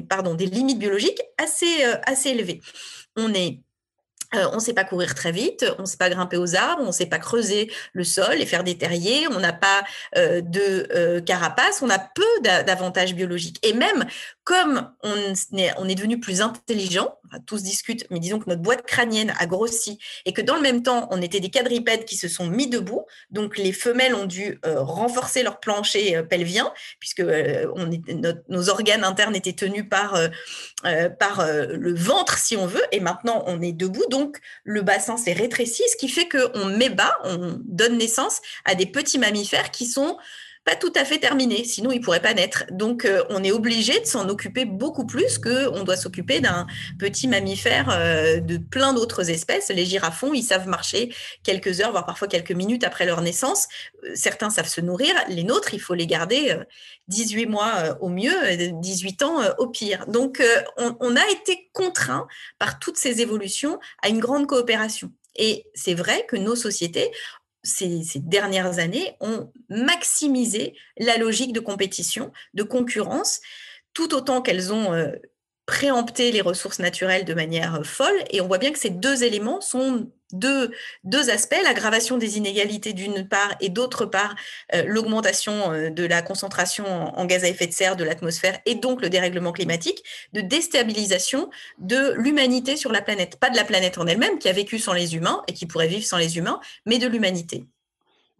pardon, 0.08 0.34
des 0.36 0.46
limites 0.46 0.80
biologiques 0.80 1.22
assez, 1.38 1.84
euh, 1.86 1.96
assez 2.06 2.30
élevées. 2.30 2.62
On 3.16 3.34
est 3.34 3.60
euh, 4.36 4.48
on 4.52 4.56
ne 4.56 4.60
sait 4.60 4.74
pas 4.74 4.84
courir 4.84 5.14
très 5.16 5.32
vite, 5.32 5.66
on 5.78 5.84
ne 5.84 5.88
sait 5.88 5.98
pas 5.98 6.10
grimper 6.10 6.38
aux 6.38 6.56
arbres, 6.56 6.82
on 6.84 6.88
ne 6.88 6.92
sait 6.92 7.06
pas 7.06 7.20
creuser 7.20 7.72
le 7.94 8.04
sol 8.04 8.42
et 8.42 8.46
faire 8.46 8.64
des 8.64 8.78
terriers, 8.78 9.28
on 9.28 9.40
n'a 9.40 9.54
pas 9.54 9.84
euh, 10.18 10.42
de 10.42 10.88
euh, 10.96 11.22
carapace, 11.22 11.82
on 11.82 11.90
a 11.90 12.00
peu 12.00 12.24
d'avantages 12.44 13.14
biologiques. 13.14 13.60
Et 13.64 13.74
même 13.74 14.06
comme 14.44 14.92
on 15.04 15.88
est, 15.90 15.96
devenu 15.96 16.20
plus 16.20 16.42
intelligent, 16.42 17.16
tous 17.46 17.64
discutent, 17.64 18.06
mais 18.10 18.20
disons 18.20 18.40
que 18.40 18.50
notre 18.50 18.62
boîte 18.62 18.86
crânienne 18.86 19.34
a 19.40 19.46
grossi 19.46 20.00
et 20.26 20.34
que 20.34 20.42
dans 20.42 20.56
le 20.56 20.62
même 20.62 20.84
temps, 20.84 21.08
on 21.12 21.22
était 21.22 21.40
des 21.40 21.50
quadripèdes 21.50 22.04
qui 22.04 22.18
se 22.18 22.28
sont 22.28 22.48
mis 22.48 22.68
debout, 22.68 23.06
donc 23.32 23.58
les 23.58 23.72
femelles 23.72 24.14
ont 24.16 24.26
dû 24.26 24.60
renforcer 24.66 25.44
leur 25.44 25.62
plancher 25.62 26.22
pelvien, 26.24 26.74
puisque 27.00 27.24
nos 28.50 28.70
organes 28.70 29.06
internes 29.06 29.36
étaient 29.36 29.54
tenus 29.54 29.86
par, 29.90 30.18
le 30.84 31.94
ventre, 31.94 32.38
si 32.38 32.58
on 32.58 32.66
veut, 32.66 32.84
et 32.92 33.00
maintenant 33.00 33.46
on 33.48 33.62
est 33.62 33.72
debout. 33.72 34.04
Donc 34.24 34.40
le 34.64 34.82
bassin 34.82 35.18
s'est 35.18 35.34
rétréci, 35.34 35.84
ce 35.92 35.98
qui 35.98 36.08
fait 36.08 36.30
qu'on 36.30 36.66
met 36.66 36.90
bas, 36.90 37.14
on 37.24 37.60
donne 37.66 37.98
naissance 37.98 38.42
à 38.66 38.76
des 38.76 38.86
petits 38.86 39.20
mammifères 39.20 39.72
qui 39.72 39.86
sont 39.86 40.18
pas 40.66 40.76
tout 40.76 40.94
à 40.96 41.04
fait 41.04 41.20
terminés, 41.20 41.64
sinon 41.66 41.92
ils 41.92 42.00
pourraient 42.00 42.22
pas 42.22 42.34
naître. 42.34 42.64
Donc 42.72 43.06
euh, 43.06 43.24
on 43.30 43.44
est 43.44 43.52
obligé 43.52 44.00
de 44.00 44.06
s'en 44.06 44.30
occuper 44.30 44.66
beaucoup 44.66 45.06
plus 45.06 45.38
que 45.38 45.68
on 45.70 45.84
doit 45.84 45.98
s'occuper 45.98 46.40
d'un 46.40 46.68
petit 47.00 47.28
mammifère 47.28 47.90
euh, 47.90 48.40
de 48.40 48.58
plein 48.58 48.94
d'autres 48.94 49.30
espèces. 49.30 49.70
Les 49.70 49.86
girafons, 49.86 50.34
ils 50.34 50.44
savent 50.44 50.68
marcher 50.68 51.14
quelques 51.44 51.82
heures, 51.82 51.92
voire 51.92 52.06
parfois 52.06 52.28
quelques 52.28 52.52
minutes 52.52 52.84
après 52.84 53.06
leur 53.06 53.22
naissance. 53.22 53.68
Euh, 54.06 54.12
certains 54.16 54.50
savent 54.50 54.70
se 54.70 54.82
nourrir, 54.82 55.14
les 55.28 55.44
nôtres, 55.44 55.74
il 55.74 55.82
faut 55.82 55.96
les 55.96 56.08
garder 56.08 56.58
18 57.10 57.46
mois 57.48 57.98
au 58.00 58.10
mieux, 58.10 58.34
18 58.56 59.24
ans 59.24 59.42
au 59.58 59.68
pire. 59.68 60.06
Donc 60.08 60.42
on 60.78 61.16
a 61.16 61.30
été 61.30 61.70
contraint 61.74 62.28
par 62.60 62.80
toutes 62.80 62.98
ces 62.98 63.22
évolutions 63.22 63.80
à 64.02 64.10
une 64.10 64.20
grande 64.20 64.48
coopération. 64.48 65.12
Et 65.36 65.66
c'est 65.74 65.94
vrai 65.94 66.26
que 66.28 66.36
nos 66.36 66.56
sociétés 66.56 67.12
ces, 67.64 68.04
dernières 68.20 68.80
années 68.80 69.16
ont 69.20 69.52
maximisé 69.70 70.76
la 70.98 71.18
logique 71.18 71.54
de 71.54 71.60
compétition, 71.60 72.32
de 72.54 72.64
concurrence, 72.64 73.42
tout 73.94 74.14
autant 74.14 74.42
qu'elles 74.42 74.74
ont 74.74 74.94
préempté 75.66 76.32
les 76.32 76.42
ressources 76.42 76.80
naturelles 76.80 77.26
de 77.26 77.34
manière 77.34 77.76
euh, 77.76 77.84
folle. 77.84 78.16
Et 78.32 78.42
on 78.42 78.48
voit 78.48 78.58
bien 78.58 78.72
que 78.72 78.80
ces 78.80 78.90
deux 78.90 79.24
éléments 79.24 79.62
sont 79.62 80.10
deux, 80.34 80.72
deux 81.04 81.30
aspects, 81.30 81.56
l'aggravation 81.64 82.18
des 82.18 82.38
inégalités 82.38 82.94
d'une 82.94 83.28
part 83.28 83.56
et 83.62 83.70
d'autre 83.70 84.06
part 84.06 84.36
euh, 84.74 84.84
l'augmentation 84.86 85.72
euh, 85.72 85.90
de 85.90 86.06
la 86.06 86.22
concentration 86.22 86.86
en, 86.86 87.26
gaz 87.26 87.44
à 87.44 87.48
effet 87.48 87.68
de 87.68 87.72
serre 87.72 87.96
de 87.96 88.04
l'atmosphère 88.04 88.60
et 88.66 88.76
donc 88.76 89.02
le 89.02 89.10
dérèglement 89.10 89.52
climatique, 89.52 90.04
de 90.34 90.42
déstabilisation 90.42 91.50
de 91.78 92.14
l'humanité 92.18 92.76
sur 92.76 92.92
la 92.92 93.02
planète. 93.02 93.38
Pas 93.40 93.50
de 93.50 93.56
la 93.56 93.64
planète 93.64 93.98
en 93.98 94.08
elle-même 94.08 94.40
qui 94.40 94.50
a 94.50 94.54
vécu 94.54 94.80
sans 94.80 94.94
les 94.94 95.16
humains 95.16 95.44
et 95.48 95.54
qui 95.54 95.66
pourrait 95.66 95.88
vivre 95.88 96.06
sans 96.06 96.18
les 96.18 96.38
humains, 96.38 96.60
mais 96.86 96.98
de 96.98 97.08
l'humanité. 97.08 97.66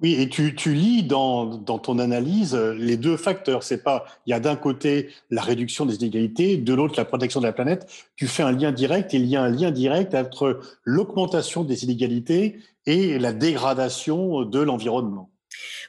Oui, 0.04 0.16
et 0.20 0.28
tu, 0.28 0.54
tu 0.54 0.74
lis 0.74 1.04
dans, 1.04 1.58
ton 1.60 1.98
analyse 1.98 2.56
euh, 2.56 2.74
les 2.74 2.98
deux 2.98 3.16
facteurs. 3.16 3.64
C'est 3.64 3.84
pas, 3.84 4.04
il 4.26 4.32
y 4.32 4.34
a 4.34 4.42
d'un 4.42 4.58
côté 4.58 5.10
la 5.30 5.42
réduction 5.42 5.86
des 5.86 5.96
inégalités, 5.96 6.58
de 6.58 6.74
l'autre 6.74 6.96
la 6.98 7.06
protection 7.06 7.40
de 7.40 7.46
la 7.46 7.54
planète. 7.54 7.90
Tu 8.18 8.28
fais 8.28 8.44
un 8.44 8.52
lien 8.52 8.74
direct 8.74 9.14
et 9.14 9.18
il 9.18 9.26
y 9.26 9.38
a 9.38 9.42
un 9.42 9.50
lien 9.50 9.72
direct 9.72 10.14
entre 10.14 10.60
l'augmentation 10.84 11.64
des 11.64 11.86
inégalités 11.86 12.60
et 12.86 13.18
la 13.18 13.32
dégradation 13.32 14.44
de 14.44 14.60
l'environnement. 14.60 15.30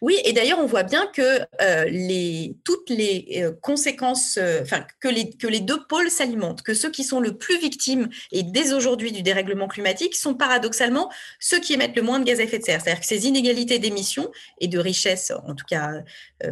Oui, 0.01 0.19
et 0.25 0.33
d'ailleurs, 0.33 0.59
on 0.59 0.67
voit 0.67 0.83
bien 0.83 1.07
que 1.07 1.41
euh, 1.61 1.85
les, 1.87 2.57
toutes 2.65 2.91
les 2.91 3.43
euh, 3.43 3.53
conséquences, 3.61 4.39
euh, 4.41 4.63
que, 5.01 5.09
les, 5.09 5.61
deux 5.61 5.85
pôles 5.87 6.11
s'alimentent, 6.11 6.63
que 6.63 6.75
ceux 6.75 6.91
qui 6.91 7.05
sont 7.05 7.21
le 7.21 7.37
plus 7.37 7.59
victimes, 7.59 8.09
et 8.33 8.43
dès 8.43 8.73
aujourd'hui, 8.73 9.13
du 9.13 9.23
dérèglement 9.23 9.69
climatique, 9.69 10.15
sont 10.15 10.35
paradoxalement 10.35 11.11
ceux 11.39 11.61
qui 11.61 11.75
émettent 11.75 11.97
le 11.97 12.03
moins 12.03 12.19
de 12.19 12.25
gaz 12.25 12.41
à 12.41 12.45
effet 12.45 12.59
de 12.59 12.65
serre. 12.65 12.81
C'est-à-dire 12.83 13.01
que 13.01 13.07
ces 13.07 13.27
inégalités 13.27 13.79
d'émissions 13.79 14.31
et 14.61 14.69
de 14.69 14.79
richesse, 14.79 15.33
en 15.47 15.55
tout 15.55 15.65
cas 15.69 15.91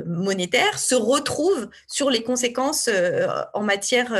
monétaire, 0.06 0.78
se 0.78 0.94
retrouvent 0.94 1.68
sur 1.86 2.10
les 2.10 2.22
conséquences 2.22 2.88
en 3.52 3.62
matière 3.62 4.14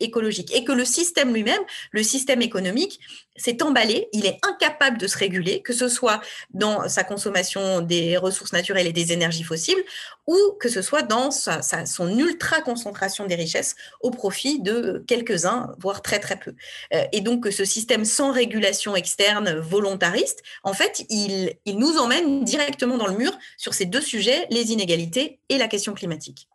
écologique. 0.00 0.54
Et 0.54 0.64
que 0.64 0.72
le 0.72 0.84
système 0.84 1.34
lui-même, 1.34 1.62
le 1.90 2.02
système 2.02 2.42
économique, 2.42 3.00
s'est 3.36 3.62
emballé, 3.62 4.08
il 4.12 4.26
est 4.26 4.38
incapable 4.42 4.98
de 4.98 5.06
se 5.06 5.18
réguler, 5.18 5.62
que 5.62 5.72
ce 5.72 5.88
soit 5.88 6.20
dans 6.50 6.88
sa 6.88 7.04
consommation 7.04 7.80
des 7.80 8.16
ressources 8.16 8.45
naturelles 8.52 8.86
et 8.86 8.92
des 8.92 9.12
énergies 9.12 9.42
fossiles, 9.42 9.82
ou 10.26 10.36
que 10.60 10.68
ce 10.68 10.82
soit 10.82 11.02
dans 11.02 11.30
son 11.30 12.18
ultra-concentration 12.18 13.26
des 13.26 13.34
richesses 13.34 13.76
au 14.00 14.10
profit 14.10 14.60
de 14.60 15.04
quelques-uns, 15.06 15.74
voire 15.78 16.02
très 16.02 16.18
très 16.18 16.36
peu. 16.36 16.54
Euh, 16.94 17.04
et 17.12 17.20
donc 17.20 17.46
ce 17.50 17.64
système 17.64 18.04
sans 18.04 18.32
régulation 18.32 18.96
externe 18.96 19.58
volontariste, 19.58 20.42
en 20.64 20.72
fait, 20.72 21.04
il, 21.08 21.54
nous 21.66 21.98
emmène 21.98 22.44
directement 22.44 22.96
dans 22.96 23.06
le 23.06 23.16
mur 23.16 23.32
sur 23.56 23.74
ces 23.74 23.84
deux 23.84 24.00
sujets, 24.00 24.46
les 24.50 24.72
inégalités 24.72 25.40
et 25.48 25.58
la 25.58 25.68
question 25.68 25.94
climatique 25.94 26.48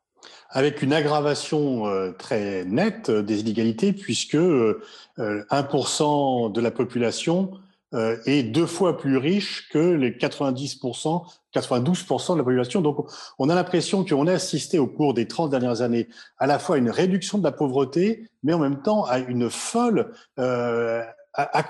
avec 0.54 0.82
une 0.82 0.92
aggravation 0.94 1.88
euh, 1.88 2.12
très 2.12 2.66
nette 2.66 3.10
des 3.10 3.40
inégalités, 3.40 3.94
puisque 3.94 4.36
1% 4.36 4.86
euh, 5.18 6.50
de 6.50 6.62
la 6.62 6.72
population 6.72 7.54
euh, 7.94 8.18
est 8.26 8.44
deux 8.44 8.66
fois 8.66 8.98
plus 8.98 9.18
riche 9.18 9.68
que 9.70 9.78
les 9.78 10.12
90%, 10.12 11.26
92% 11.54 12.34
de 12.34 12.38
la 12.38 12.44
population. 12.44 12.82
Donc, 12.82 13.08
on 13.40 13.50
a 13.50 13.56
l'impression 13.56 14.06
qu'on 14.06 14.28
a 14.28 14.34
assisté 14.34 14.80
au 14.80 14.88
cours 14.88 15.14
des 15.14 15.28
30 15.28 15.50
dernières 15.50 15.82
années 15.82 16.08
à 16.38 16.48
la 16.48 16.60
fois 16.60 16.76
à 16.76 16.80
une 16.80 16.90
réduction 16.90 17.38
de 17.38 17.44
la 17.44 17.52
pauvreté, 17.52 18.30
mais 18.44 18.54
en 18.54 18.60
même 18.60 18.82
temps 18.82 19.04
à 19.06 19.20
une 19.20 19.50
folle, 19.50 20.14
à, 20.38 21.04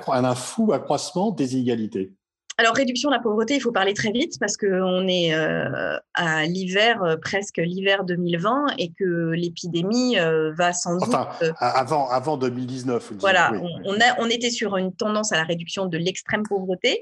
un 0.08 0.36
fou 0.36 0.74
accroissement 0.74 1.32
des 1.32 1.56
inégalités. 1.56 2.14
Alors, 2.62 2.76
réduction 2.76 3.10
de 3.10 3.16
la 3.16 3.20
pauvreté, 3.20 3.56
il 3.56 3.60
faut 3.60 3.72
parler 3.72 3.96
très 3.96 4.12
vite 4.12 4.38
parce 4.40 4.56
qu'on 4.56 5.08
est 5.08 5.34
euh, 5.34 5.98
à 6.14 6.46
l'hiver, 6.46 7.02
euh, 7.02 7.18
presque 7.18 7.58
l'hiver 7.58 8.04
2020, 8.04 8.76
et 8.78 8.92
que 8.92 9.32
l'épidémie 9.32 10.20
euh, 10.20 10.54
va 10.54 10.72
sans 10.72 11.00
doute. 11.00 11.16
Avant, 11.58 12.08
avant 12.12 12.38
2019. 12.38 13.14
Voilà, 13.20 13.52
on, 13.84 13.96
a, 13.96 14.20
on 14.20 14.30
était 14.30 14.52
sur 14.52 14.78
une 14.78 14.94
tendance 14.94 15.32
à 15.32 15.38
la 15.38 15.44
réduction 15.44 15.88
de 15.88 15.98
l'extrême 15.98 16.44
pauvreté, 16.44 17.02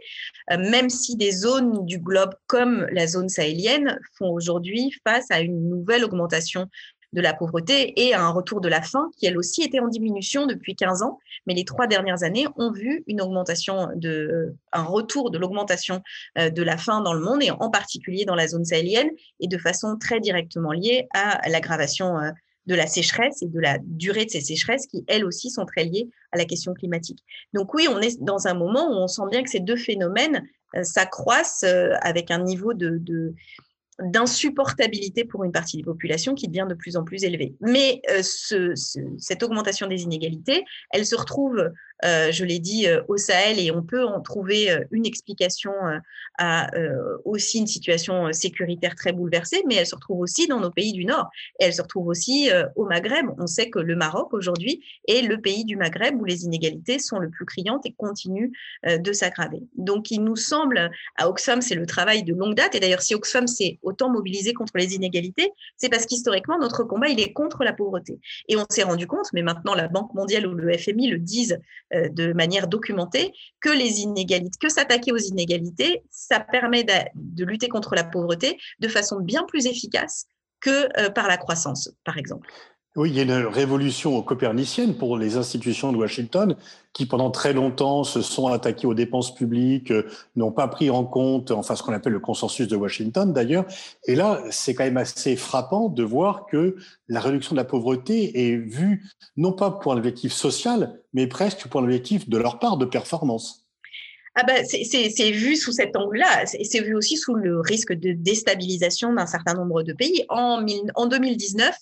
même 0.49 0.89
si 0.89 1.17
des 1.17 1.33
zones 1.33 1.85
du 1.85 1.99
globe 1.99 2.35
comme 2.47 2.87
la 2.93 3.05
zone 3.05 3.27
sahélienne 3.27 3.99
font 4.17 4.29
aujourd'hui 4.29 4.93
face 5.05 5.25
à 5.29 5.41
une 5.41 5.67
nouvelle 5.67 6.05
augmentation 6.05 6.69
de 7.13 7.21
la 7.21 7.33
pauvreté 7.33 8.05
et 8.07 8.13
à 8.13 8.21
un 8.21 8.29
retour 8.29 8.61
de 8.61 8.69
la 8.69 8.81
faim 8.81 9.09
qui, 9.17 9.25
elle 9.25 9.37
aussi, 9.37 9.63
était 9.63 9.79
en 9.79 9.87
diminution 9.87 10.45
depuis 10.45 10.75
15 10.75 11.01
ans. 11.01 11.19
Mais 11.47 11.53
les 11.53 11.65
trois 11.65 11.87
dernières 11.87 12.23
années 12.23 12.45
ont 12.57 12.71
vu 12.71 13.03
une 13.07 13.21
augmentation 13.21 13.87
de, 13.95 14.55
un 14.71 14.83
retour 14.83 15.31
de 15.31 15.37
l'augmentation 15.37 16.01
euh, 16.37 16.49
de 16.49 16.61
la 16.61 16.77
faim 16.77 17.01
dans 17.01 17.13
le 17.13 17.21
monde 17.21 17.41
et 17.41 17.51
en 17.51 17.69
particulier 17.69 18.25
dans 18.25 18.35
la 18.35 18.47
zone 18.47 18.65
sahélienne 18.65 19.09
et 19.39 19.47
de 19.47 19.57
façon 19.57 19.97
très 19.97 20.19
directement 20.19 20.71
liée 20.71 21.07
à 21.13 21.47
l'aggravation 21.49 22.19
euh, 22.19 22.29
de 22.67 22.75
la 22.75 22.85
sécheresse 22.85 23.41
et 23.41 23.47
de 23.47 23.59
la 23.59 23.79
durée 23.81 24.25
de 24.25 24.29
ces 24.29 24.41
sécheresses 24.41 24.85
qui, 24.85 25.03
elles 25.07 25.25
aussi, 25.25 25.49
sont 25.49 25.65
très 25.65 25.85
liées 25.85 26.09
à 26.31 26.37
la 26.37 26.45
question 26.45 26.73
climatique. 26.73 27.23
Donc 27.53 27.73
oui, 27.73 27.87
on 27.89 27.99
est 27.99 28.21
dans 28.21 28.47
un 28.47 28.53
moment 28.53 28.87
où 28.87 28.93
on 28.93 29.07
sent 29.07 29.23
bien 29.31 29.41
que 29.41 29.49
ces 29.49 29.59
deux 29.59 29.77
phénomènes 29.77 30.43
euh, 30.75 30.83
s'accroissent 30.83 31.65
avec 32.01 32.29
un 32.29 32.43
niveau 32.43 32.75
de, 32.75 33.33
d'insupportabilité 34.01 35.25
pour 35.25 35.43
une 35.43 35.51
partie 35.51 35.77
des 35.77 35.83
populations 35.83 36.35
qui 36.35 36.47
devient 36.47 36.67
de 36.69 36.75
plus 36.75 36.97
en 36.97 37.03
plus 37.03 37.23
élevée. 37.23 37.55
Mais 37.61 38.01
euh, 38.09 38.21
cette 39.17 39.43
augmentation 39.43 39.87
des 39.87 40.03
inégalités, 40.03 40.63
elle 40.91 41.05
se 41.05 41.15
retrouve 41.15 41.71
je 42.03 42.45
l'ai 42.45 42.59
dit, 42.59 42.87
euh, 42.87 43.01
au 43.07 43.17
Sahel, 43.17 43.59
et 43.59 43.71
on 43.71 43.83
peut 43.83 44.05
en 44.05 44.21
trouver 44.21 44.71
euh, 44.71 44.83
une 44.91 45.05
explication 45.05 45.71
à 46.37 46.69
aussi 47.25 47.59
une 47.59 47.67
situation 47.67 48.31
sécuritaire 48.31 48.95
très 48.95 49.11
bouleversée, 49.11 49.61
mais 49.67 49.75
elle 49.75 49.85
se 49.85 49.95
retrouve 49.95 50.21
aussi 50.21 50.47
dans 50.47 50.59
nos 50.61 50.71
pays 50.71 50.93
du 50.93 51.03
Nord, 51.03 51.29
et 51.59 51.65
elle 51.65 51.73
se 51.73 51.81
retrouve 51.81 52.07
aussi 52.07 52.49
au 52.77 52.85
Maghreb. 52.85 53.25
On 53.37 53.47
sait 53.47 53.69
que 53.69 53.79
le 53.79 53.95
Maroc, 53.97 54.33
aujourd'hui, 54.33 54.81
est 55.07 55.21
le 55.21 55.41
pays 55.41 55.65
du 55.65 55.75
Maghreb 55.75 56.19
où 56.19 56.23
les 56.23 56.45
inégalités 56.45 56.97
sont 56.97 57.19
le 57.19 57.29
plus 57.29 57.45
criantes 57.45 57.85
et 57.85 57.91
continuent 57.91 58.51
de 58.85 59.11
s'aggraver. 59.11 59.63
Donc, 59.75 60.11
il 60.11 60.23
nous 60.23 60.37
semble, 60.37 60.91
à 61.17 61.27
Oxfam, 61.27 61.61
c'est 61.61 61.75
le 61.75 61.85
travail 61.85 62.23
de 62.23 62.33
longue 62.33 62.55
date, 62.55 62.73
et 62.75 62.79
d'ailleurs, 62.79 63.01
si 63.01 63.15
Oxfam 63.15 63.47
s'est 63.47 63.79
autant 63.83 64.09
mobilisé 64.09 64.53
contre 64.53 64.73
les 64.75 64.95
inégalités, 64.95 65.51
c'est 65.75 65.89
parce 65.89 66.05
qu'historiquement, 66.05 66.57
notre 66.57 66.83
combat, 66.83 67.09
il 67.09 67.19
est 67.19 67.33
contre 67.33 67.65
la 67.65 67.73
pauvreté. 67.73 68.19
Et 68.47 68.55
on 68.55 68.65
s'est 68.69 68.83
rendu 68.83 69.07
compte, 69.07 69.27
mais 69.33 69.41
maintenant 69.41 69.75
la 69.75 69.87
Banque 69.89 70.13
mondiale 70.13 70.47
ou 70.47 70.53
le 70.53 70.77
FMI 70.77 71.09
le 71.09 71.19
disent 71.19 71.59
euh, 71.88 71.88
de 71.91 72.33
manière 72.33 72.67
documentée 72.67 73.33
que 73.61 73.69
les 73.69 74.01
inégalités, 74.01 74.57
que 74.59 74.69
s'attaquer 74.69 75.11
aux 75.11 75.17
inégalités, 75.17 76.03
ça 76.09 76.39
permet 76.39 76.83
de, 76.83 77.45
lutter 77.45 77.67
contre 77.67 77.95
la 77.95 78.03
pauvreté 78.03 78.57
de 78.79 78.87
façon 78.87 79.19
bien 79.19 79.43
plus 79.43 79.65
efficace 79.65 80.27
que 80.59 80.89
euh, 80.99 81.09
par 81.09 81.27
la 81.27 81.37
croissance, 81.37 81.91
par 82.03 82.17
exemple. 82.17 82.49
Oui, 82.95 83.11
il 83.11 83.15
y 83.15 83.19
a 83.19 83.23
une 83.23 83.45
révolution 83.45 84.19
copernicienne 84.23 84.95
pour 84.95 85.15
les 85.15 85.37
institutions 85.37 85.91
de 85.91 85.97
Washington 85.97 86.55
qui, 86.91 87.05
pendant 87.05 87.29
très 87.29 87.53
longtemps, 87.53 88.03
se 88.03 88.23
sont 88.23 88.47
attaquées 88.47 88.87
aux 88.87 88.95
dépenses 88.95 89.35
publiques, 89.35 89.91
euh, 89.91 90.09
n'ont 90.35 90.51
pas 90.51 90.67
pris 90.67 90.89
en 90.89 91.05
compte, 91.05 91.51
enfin, 91.51 91.75
ce 91.75 91.83
qu'on 91.83 91.93
appelle 91.93 92.13
le 92.13 92.19
consensus 92.19 92.67
de 92.67 92.75
Washington 92.75 93.31
d'ailleurs. 93.31 93.65
Et 94.05 94.15
là, 94.15 94.41
c'est 94.49 94.73
quand 94.73 94.85
même 94.85 94.97
assez 94.97 95.35
frappant 95.35 95.87
de 95.87 96.01
voir 96.01 96.47
que 96.47 96.77
la 97.07 97.19
réduction 97.19 97.53
de 97.53 97.57
la 97.57 97.63
pauvreté 97.63 98.49
est 98.49 98.55
vue 98.55 99.05
non 99.37 99.53
pas 99.53 99.69
pour 99.69 99.93
un 99.93 99.97
objectif 99.97 100.33
social, 100.33 100.99
mais 101.13 101.27
presque 101.27 101.67
pour 101.67 101.81
un 101.81 101.83
objectif 101.83 102.27
de 102.27 102.37
leur 102.39 102.57
part 102.57 102.77
de 102.77 102.85
performance. 102.85 103.67
Ah 104.33 104.43
bah, 104.43 104.63
c'est 104.63 105.31
vu 105.31 105.55
sous 105.57 105.73
cet 105.73 105.95
angle-là. 105.95 106.45
C'est 106.45 106.81
vu 106.81 106.95
aussi 106.95 107.17
sous 107.17 107.35
le 107.35 107.59
risque 107.59 107.93
de 107.93 108.13
déstabilisation 108.13 109.13
d'un 109.13 109.27
certain 109.27 109.53
nombre 109.53 109.83
de 109.83 109.93
pays. 109.93 110.25
En, 110.29 110.65
en 110.95 111.05
2019, 111.05 111.75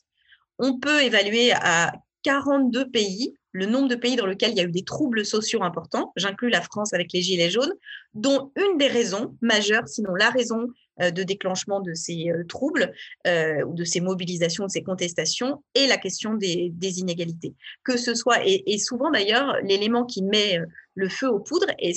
on 0.60 0.80
peut 0.80 1.04
évaluer 1.04 1.52
à 1.54 1.94
42 2.24 2.90
pays 2.90 3.36
le 3.52 3.66
nombre 3.66 3.88
de 3.88 3.96
pays 3.96 4.16
dans 4.16 4.26
lesquels 4.26 4.52
il 4.52 4.58
y 4.58 4.60
a 4.60 4.64
eu 4.64 4.72
des 4.72 4.84
troubles 4.84 5.26
sociaux 5.26 5.64
importants. 5.64 6.12
J'inclus 6.16 6.50
la 6.50 6.62
France 6.62 6.94
avec 6.94 7.12
les 7.14 7.22
Gilets 7.22 7.50
jaunes, 7.50 7.74
dont 8.14 8.52
une 8.56 8.78
des 8.78 8.88
raisons 8.88 9.36
majeures, 9.42 9.88
sinon 9.88 10.14
la 10.14 10.30
raison 10.30 10.68
de 11.00 11.24
déclenchement 11.24 11.80
de 11.80 11.94
ces 11.94 12.30
euh, 12.30 12.44
troubles, 12.46 12.94
euh, 13.26 13.64
ou 13.64 13.74
de 13.74 13.84
ces 13.84 14.02
mobilisations, 14.02 14.66
de 14.66 14.72
ces 14.72 14.84
contestations, 14.84 15.64
est 15.76 15.88
la 15.88 15.98
question 15.98 16.34
des, 16.34 16.72
inégalités. 17.00 17.54
Que 17.84 17.98
ce 17.98 18.14
soit, 18.14 18.40
et, 18.46 18.78
souvent 18.78 19.12
d'ailleurs, 19.12 19.58
l'élément 19.64 20.06
qui 20.06 20.24
met 20.24 20.60
le 20.96 21.10
feu 21.10 21.28
aux 21.28 21.40
poudres 21.40 21.72
et, 21.80 21.94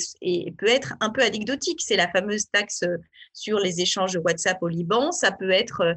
peut 0.57 0.67
être 0.67 0.93
un 0.99 1.09
peu 1.09 1.21
anecdotique. 1.21 1.81
C'est 1.81 1.95
la 1.95 2.09
fameuse 2.09 2.49
taxe 2.51 2.83
sur 3.33 3.57
les 3.59 3.81
échanges 3.81 4.19
WhatsApp 4.23 4.57
au 4.61 4.67
Liban, 4.67 5.11
ça 5.11 5.31
peut 5.31 5.49
être 5.49 5.95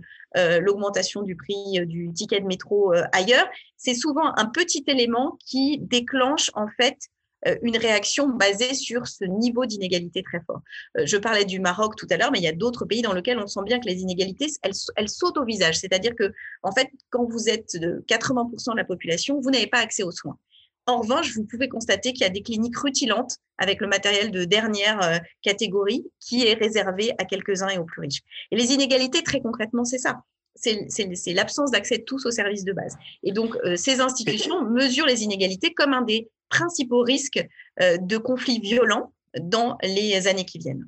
l'augmentation 0.60 1.22
du 1.22 1.36
prix 1.36 1.86
du 1.86 2.12
ticket 2.12 2.40
de 2.40 2.46
métro 2.46 2.94
ailleurs. 3.12 3.46
C'est 3.76 3.94
souvent 3.94 4.32
un 4.36 4.46
petit 4.46 4.84
élément 4.86 5.36
qui 5.44 5.78
déclenche 5.78 6.50
en 6.54 6.68
fait 6.68 6.96
euh, 6.96 7.13
une 7.62 7.76
réaction 7.76 8.28
basée 8.28 8.74
sur 8.74 9.06
ce 9.06 9.24
niveau 9.24 9.66
d'inégalité 9.66 10.22
très 10.22 10.40
fort. 10.46 10.60
Euh, 10.98 11.06
je 11.06 11.16
parlais 11.16 11.44
du 11.44 11.60
Maroc 11.60 11.96
tout 11.96 12.06
à 12.10 12.16
l'heure, 12.16 12.30
mais 12.32 12.38
il 12.38 12.44
y 12.44 12.48
a 12.48 12.52
d'autres 12.52 12.84
pays 12.84 13.02
dans 13.02 13.12
lesquels 13.12 13.38
on 13.38 13.46
sent 13.46 13.60
bien 13.64 13.78
que 13.78 13.86
les 13.86 14.00
inégalités, 14.00 14.46
elles, 14.62 15.08
sautent 15.08 15.38
au 15.38 15.44
visage. 15.44 15.78
C'est-à-dire 15.78 16.14
que, 16.14 16.32
en 16.62 16.72
fait, 16.72 16.88
quand 17.10 17.24
vous 17.24 17.48
êtes 17.48 17.76
de 17.76 18.04
80% 18.08 18.72
de 18.72 18.76
la 18.76 18.84
population, 18.84 19.40
vous 19.40 19.50
n'avez 19.50 19.66
pas 19.66 19.78
accès 19.78 20.02
aux 20.02 20.12
soins. 20.12 20.38
En 20.86 21.00
revanche, 21.00 21.34
vous 21.34 21.44
pouvez 21.44 21.68
constater 21.68 22.12
qu'il 22.12 22.22
y 22.22 22.26
a 22.26 22.30
des 22.30 22.42
cliniques 22.42 22.76
rutilantes 22.76 23.38
avec 23.56 23.80
le 23.80 23.86
matériel 23.86 24.30
de 24.30 24.44
dernière 24.44 25.02
euh, 25.02 25.16
catégorie 25.42 26.04
qui 26.20 26.46
est 26.46 26.54
réservé 26.54 27.12
à 27.18 27.24
quelques-uns 27.24 27.68
et 27.68 27.78
aux 27.78 27.84
plus 27.84 28.02
riches. 28.02 28.20
Et 28.50 28.56
les 28.56 28.72
inégalités, 28.72 29.22
très 29.22 29.40
concrètement, 29.40 29.84
c'est 29.84 29.98
ça 29.98 30.22
c'est 30.56 31.32
l'absence 31.34 31.72
d'accès 31.72 31.98
de 31.98 32.04
tous 32.04 32.26
aux 32.26 32.30
services 32.30 32.62
de 32.62 32.72
base. 32.72 32.96
Et 33.24 33.32
donc, 33.32 33.56
ces 33.74 34.00
institutions 34.00 34.62
mesurent 34.62 35.06
les 35.06 35.24
inégalités 35.24 35.74
comme 35.74 35.92
un 35.92 36.02
des 36.02 36.30
principaux 36.48 37.02
risques 37.02 37.44
euh, 37.82 37.96
de 37.98 38.16
conflits 38.16 38.60
violents 38.60 39.12
dans 39.40 39.76
les 39.82 40.26
années 40.26 40.44
qui 40.44 40.58
viennent. 40.58 40.86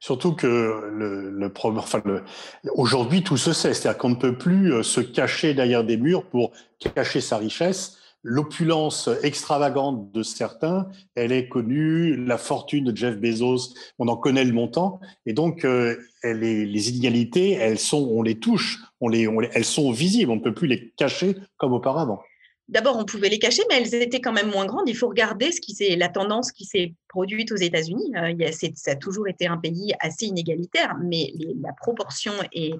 Surtout 0.00 0.34
que 0.34 0.46
le, 0.46 1.52
aujourd'hui 2.74 3.22
tout 3.22 3.36
se 3.36 3.52
sait, 3.52 3.74
c'est-à-dire 3.74 3.98
qu'on 3.98 4.10
ne 4.10 4.14
peut 4.14 4.36
plus 4.36 4.72
euh, 4.72 4.82
se 4.82 5.00
cacher 5.00 5.54
derrière 5.54 5.84
des 5.84 5.96
murs 5.96 6.24
pour 6.24 6.52
cacher 6.94 7.20
sa 7.20 7.36
richesse. 7.36 7.96
L'opulence 8.22 9.08
extravagante 9.22 10.12
de 10.12 10.22
certains, 10.24 10.88
elle 11.14 11.30
est 11.30 11.48
connue, 11.48 12.16
la 12.16 12.36
fortune 12.36 12.84
de 12.84 12.96
Jeff 12.96 13.16
Bezos, 13.16 13.74
on 13.98 14.08
en 14.08 14.16
connaît 14.16 14.44
le 14.44 14.52
montant, 14.52 15.00
et 15.24 15.32
donc 15.32 15.64
euh, 15.64 15.96
les 16.24 16.90
inégalités, 16.90 17.52
elles 17.52 17.78
sont, 17.78 18.08
on 18.10 18.22
les 18.22 18.38
touche, 18.38 18.80
on 19.00 19.08
les, 19.08 19.28
elles 19.52 19.64
sont 19.64 19.92
visibles, 19.92 20.32
on 20.32 20.36
ne 20.36 20.40
peut 20.40 20.54
plus 20.54 20.66
les 20.66 20.90
cacher 20.96 21.36
comme 21.58 21.72
auparavant. 21.72 22.20
D'abord, 22.68 22.98
on 22.98 23.04
pouvait 23.04 23.28
les 23.28 23.38
cacher, 23.38 23.62
mais 23.68 23.76
elles 23.76 23.94
étaient 23.94 24.20
quand 24.20 24.32
même 24.32 24.50
moins 24.50 24.66
grandes. 24.66 24.88
Il 24.88 24.96
faut 24.96 25.08
regarder 25.08 25.52
ce 25.52 25.60
qui 25.60 25.74
la 25.96 26.08
tendance 26.08 26.52
qui 26.52 26.64
s'est 26.64 26.94
produite 27.08 27.52
aux 27.52 27.56
États-Unis. 27.56 28.12
Euh, 28.16 28.50
ça 28.74 28.92
a 28.92 28.96
toujours 28.96 29.28
été 29.28 29.46
un 29.46 29.56
pays 29.56 29.94
assez 30.00 30.26
inégalitaire, 30.26 30.96
mais 31.02 31.32
la 31.62 31.72
proportion 31.72 32.32
et, 32.52 32.74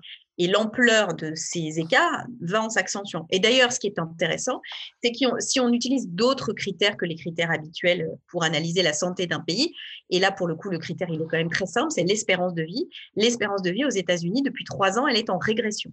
l'ampleur 0.47 1.15
de 1.15 1.33
ces 1.35 1.81
écarts 1.81 2.27
va 2.41 2.63
en 2.63 2.71
s'accentuant. 2.71 3.27
Et 3.31 3.41
d'ailleurs, 3.41 3.73
ce 3.73 3.81
qui 3.81 3.89
est 3.89 3.99
intéressant, 3.99 4.61
c'est 5.03 5.11
que 5.11 5.41
si 5.41 5.59
on 5.59 5.73
utilise 5.73 6.09
d'autres 6.09 6.53
critères 6.53 6.97
que 6.97 7.05
les 7.05 7.17
critères 7.17 7.51
habituels 7.51 8.09
pour 8.31 8.45
analyser 8.45 8.83
la 8.83 8.93
santé 8.93 9.27
d'un 9.27 9.41
pays, 9.41 9.75
et 10.11 10.21
là, 10.21 10.31
pour 10.31 10.47
le 10.47 10.55
coup, 10.55 10.71
le 10.71 10.79
critère, 10.79 11.09
il 11.11 11.21
est 11.21 11.27
quand 11.29 11.37
même 11.37 11.51
très 11.51 11.67
simple, 11.67 11.91
c'est 11.91 12.05
l'espérance 12.05 12.55
de 12.55 12.63
vie. 12.63 12.89
L'espérance 13.17 13.63
de 13.63 13.71
vie 13.71 13.85
aux 13.85 13.91
États-Unis, 13.91 14.43
depuis 14.43 14.65
trois 14.65 14.99
ans, 14.99 15.07
elle 15.09 15.17
est 15.17 15.31
en 15.31 15.39
régression. 15.39 15.91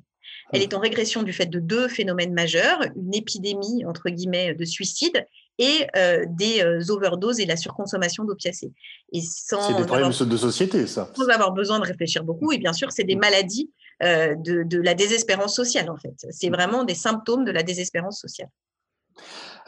Elle 0.53 0.61
est 0.61 0.73
en 0.73 0.79
régression 0.79 1.23
du 1.23 1.33
fait 1.33 1.47
de 1.47 1.59
deux 1.59 1.87
phénomènes 1.87 2.33
majeurs, 2.33 2.79
une 2.95 3.13
épidémie, 3.15 3.85
entre 3.85 4.09
guillemets, 4.09 4.53
de 4.53 4.65
suicide 4.65 5.25
et 5.57 5.87
euh, 5.95 6.25
des 6.29 6.61
euh, 6.61 6.81
overdoses 6.89 7.39
et 7.39 7.45
la 7.45 7.55
surconsommation 7.55 8.25
d'opiacés. 8.25 8.73
C'est 9.13 9.77
des 9.77 9.85
problèmes 9.85 10.09
de 10.09 10.37
société, 10.37 10.85
ça. 10.87 11.09
Sans 11.15 11.27
avoir 11.29 11.53
besoin 11.53 11.79
de 11.79 11.85
réfléchir 11.85 12.23
beaucoup. 12.23 12.51
Et 12.51 12.57
bien 12.57 12.73
sûr, 12.73 12.91
c'est 12.91 13.03
des 13.03 13.15
maladies 13.15 13.71
euh, 14.03 14.35
de, 14.35 14.77
la 14.79 14.93
désespérance 14.93 15.55
sociale, 15.55 15.89
en 15.89 15.97
fait. 15.97 16.25
C'est 16.29 16.49
vraiment 16.49 16.83
des 16.83 16.95
symptômes 16.95 17.45
de 17.45 17.51
la 17.51 17.63
désespérance 17.63 18.19
sociale. 18.19 18.49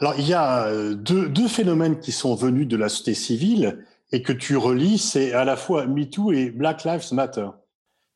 Alors, 0.00 0.14
il 0.18 0.28
y 0.28 0.34
a 0.34 0.70
deux, 0.94 1.28
deux, 1.28 1.48
phénomènes 1.48 1.98
qui 1.98 2.12
sont 2.12 2.34
venus 2.34 2.68
de 2.68 2.76
la 2.76 2.88
société 2.88 3.14
civile 3.14 3.84
et 4.12 4.22
que 4.22 4.32
tu 4.32 4.56
relis, 4.56 4.98
c'est 4.98 5.32
à 5.32 5.44
la 5.44 5.56
fois 5.56 5.86
MeToo 5.86 6.32
et 6.32 6.50
Black 6.50 6.84
Lives 6.84 7.12
Matter. 7.12 7.48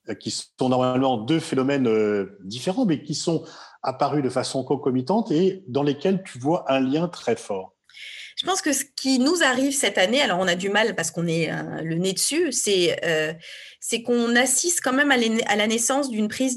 Euh, 0.09 0.15
qui 0.15 0.33
sont 0.33 0.69
normalement 0.69 1.17
deux 1.17 1.39
phénomènes 1.39 1.87
euh, 1.87 2.37
différents, 2.43 2.85
mais 2.85 3.05
qui 3.05 3.15
sont 3.15 3.45
apparus 3.85 4.23
de 4.25 4.31
façon 4.31 4.65
concomitante 4.65 5.31
et 5.31 5.63
dans 5.69 5.85
lesquels 5.85 6.25
tu 6.25 6.41
vois 6.41 6.65
un 6.73 6.81
lien 6.81 7.07
très 7.07 7.37
fort. 7.37 7.75
Je 8.37 8.47
pense 8.47 8.63
que 8.63 8.73
ce 8.73 8.85
qui 8.97 9.19
nous 9.19 9.43
arrive 9.43 9.73
cette 9.73 9.99
année, 9.99 10.21
alors 10.21 10.39
on 10.39 10.49
a 10.49 10.55
du 10.55 10.69
mal 10.69 10.95
parce 10.95 11.11
qu'on 11.11 11.27
est 11.27 11.51
euh, 11.51 11.83
le 11.83 11.97
nez 11.97 12.13
dessus, 12.13 12.53
c'est 12.53 13.01
c'est 13.81 14.03
qu'on 14.03 14.37
assiste 14.37 14.81
quand 14.81 14.93
même 14.93 15.11
à, 15.11 15.57
la 15.57 15.67
naissance 15.67 16.09
d'une 16.09 16.29
prise 16.29 16.57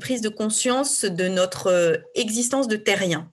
prise 0.00 0.20
de 0.22 0.28
conscience 0.30 1.04
de 1.04 1.28
notre 1.28 2.02
existence 2.14 2.68
de 2.68 2.76
terrien 2.76 3.30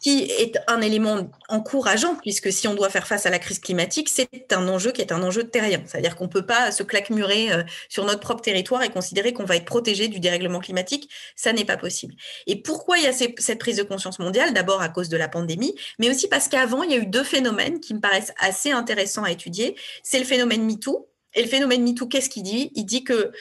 qui 0.00 0.22
est 0.22 0.58
un 0.66 0.80
élément 0.80 1.30
encourageant, 1.48 2.16
puisque 2.16 2.50
si 2.50 2.66
on 2.66 2.74
doit 2.74 2.88
faire 2.88 3.06
face 3.06 3.26
à 3.26 3.30
la 3.30 3.38
crise 3.38 3.58
climatique, 3.58 4.08
c'est 4.08 4.52
un 4.52 4.66
enjeu 4.66 4.92
qui 4.92 5.02
est 5.02 5.12
un 5.12 5.22
enjeu 5.22 5.44
terrien. 5.44 5.82
C'est-à-dire 5.86 6.16
qu'on 6.16 6.24
ne 6.24 6.30
peut 6.30 6.46
pas 6.46 6.72
se 6.72 6.82
claquemurer 6.82 7.52
euh, 7.52 7.62
sur 7.88 8.06
notre 8.06 8.20
propre 8.20 8.40
territoire 8.40 8.82
et 8.82 8.88
considérer 8.88 9.34
qu'on 9.34 9.44
va 9.44 9.56
être 9.56 9.66
protégé 9.66 10.08
du 10.08 10.18
dérèglement 10.18 10.60
climatique. 10.60 11.10
Ça 11.36 11.52
n'est 11.52 11.66
pas 11.66 11.76
possible. 11.76 12.14
Et 12.46 12.56
pourquoi 12.62 12.98
il 12.98 13.04
y 13.04 13.06
a 13.06 13.12
cette 13.12 13.58
prise 13.58 13.76
de 13.76 13.82
conscience 13.82 14.18
mondiale? 14.18 14.54
D'abord 14.54 14.80
à 14.80 14.88
cause 14.88 15.10
de 15.10 15.18
la 15.18 15.28
pandémie, 15.28 15.74
mais 15.98 16.08
aussi 16.08 16.28
parce 16.28 16.48
qu'avant, 16.48 16.82
il 16.82 16.90
y 16.90 16.94
a 16.94 16.98
eu 16.98 17.06
deux 17.06 17.24
phénomènes 17.24 17.80
qui 17.80 17.92
me 17.92 18.00
paraissent 18.00 18.32
assez 18.40 18.70
intéressants 18.72 19.24
à 19.24 19.30
étudier. 19.30 19.76
C'est 20.02 20.18
le 20.18 20.24
phénomène 20.24 20.64
MeToo, 20.64 21.10
et 21.34 21.42
le 21.42 21.48
phénomène 21.48 21.84
MeToo, 21.84 22.06
qu'est-ce 22.06 22.28
qu'il 22.28 22.42
dit? 22.42 22.72
Il 22.74 22.84
dit 22.84 23.04
que 23.04 23.32